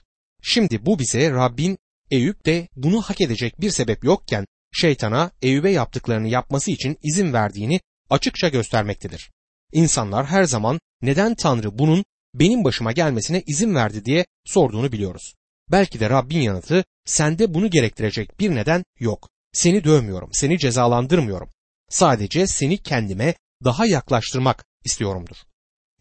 Şimdi 0.48 0.86
bu 0.86 0.98
bize 0.98 1.30
Rabbin 1.30 1.78
Eyüp 2.10 2.46
de 2.46 2.68
bunu 2.76 3.02
hak 3.02 3.20
edecek 3.20 3.60
bir 3.60 3.70
sebep 3.70 4.04
yokken 4.04 4.46
şeytana 4.72 5.30
Eyüp'e 5.42 5.70
yaptıklarını 5.70 6.28
yapması 6.28 6.70
için 6.70 6.98
izin 7.02 7.32
verdiğini 7.32 7.80
açıkça 8.10 8.48
göstermektedir. 8.48 9.30
İnsanlar 9.72 10.26
her 10.26 10.44
zaman 10.44 10.80
neden 11.02 11.34
Tanrı 11.34 11.78
bunun 11.78 12.04
benim 12.34 12.64
başıma 12.64 12.92
gelmesine 12.92 13.42
izin 13.46 13.74
verdi 13.74 14.04
diye 14.04 14.26
sorduğunu 14.44 14.92
biliyoruz. 14.92 15.34
Belki 15.70 16.00
de 16.00 16.10
Rabbin 16.10 16.40
yanıtı 16.40 16.84
sende 17.04 17.54
bunu 17.54 17.70
gerektirecek 17.70 18.40
bir 18.40 18.54
neden 18.54 18.84
yok. 19.00 19.28
Seni 19.52 19.84
dövmüyorum, 19.84 20.30
seni 20.32 20.58
cezalandırmıyorum. 20.58 21.50
Sadece 21.88 22.46
seni 22.46 22.78
kendime 22.78 23.34
daha 23.64 23.86
yaklaştırmak 23.86 24.64
istiyorumdur. 24.84 25.36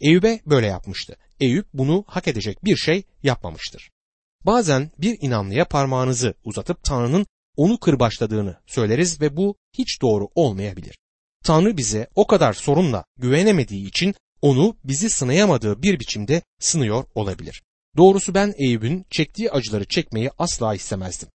Eyüp'e 0.01 0.39
böyle 0.45 0.67
yapmıştı. 0.67 1.17
Eyüp 1.39 1.67
bunu 1.73 2.03
hak 2.07 2.27
edecek 2.27 2.65
bir 2.65 2.75
şey 2.75 3.03
yapmamıştır. 3.23 3.94
Bazen 4.45 4.91
bir 4.97 5.17
inanlıya 5.21 5.65
parmağınızı 5.65 6.33
uzatıp 6.43 6.83
Tanrı'nın 6.83 7.25
onu 7.55 7.79
kırbaçladığını 7.79 8.57
söyleriz 8.67 9.21
ve 9.21 9.37
bu 9.37 9.55
hiç 9.77 10.01
doğru 10.01 10.27
olmayabilir. 10.35 10.97
Tanrı 11.43 11.77
bize 11.77 12.07
o 12.15 12.27
kadar 12.27 12.53
sorunla 12.53 13.05
güvenemediği 13.17 13.87
için 13.87 14.15
onu 14.41 14.77
bizi 14.83 15.09
sınayamadığı 15.09 15.81
bir 15.81 15.99
biçimde 15.99 16.41
sınıyor 16.59 17.03
olabilir. 17.15 17.63
Doğrusu 17.97 18.33
ben 18.33 18.53
Eyüp'ün 18.57 19.05
çektiği 19.09 19.51
acıları 19.51 19.85
çekmeyi 19.85 20.29
asla 20.37 20.75
istemezdim. 20.75 21.29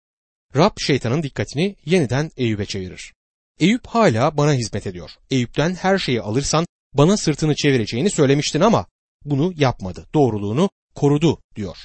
Rab 0.57 0.73
şeytanın 0.79 1.23
dikkatini 1.23 1.77
yeniden 1.85 2.31
Eyüp'e 2.37 2.67
çevirir. 2.67 3.15
Eyüp 3.61 3.87
hala 3.87 4.37
bana 4.37 4.55
hizmet 4.55 4.87
ediyor. 4.87 5.11
Eyüp'ten 5.31 5.75
her 5.75 5.99
şeyi 5.99 6.21
alırsan 6.21 6.67
bana 6.95 7.17
sırtını 7.17 7.55
çevireceğini 7.55 8.11
söylemiştin 8.11 8.61
ama 8.61 8.87
bunu 9.25 9.53
yapmadı. 9.57 10.07
Doğruluğunu 10.15 10.71
korudu 10.95 11.41
diyor. 11.57 11.77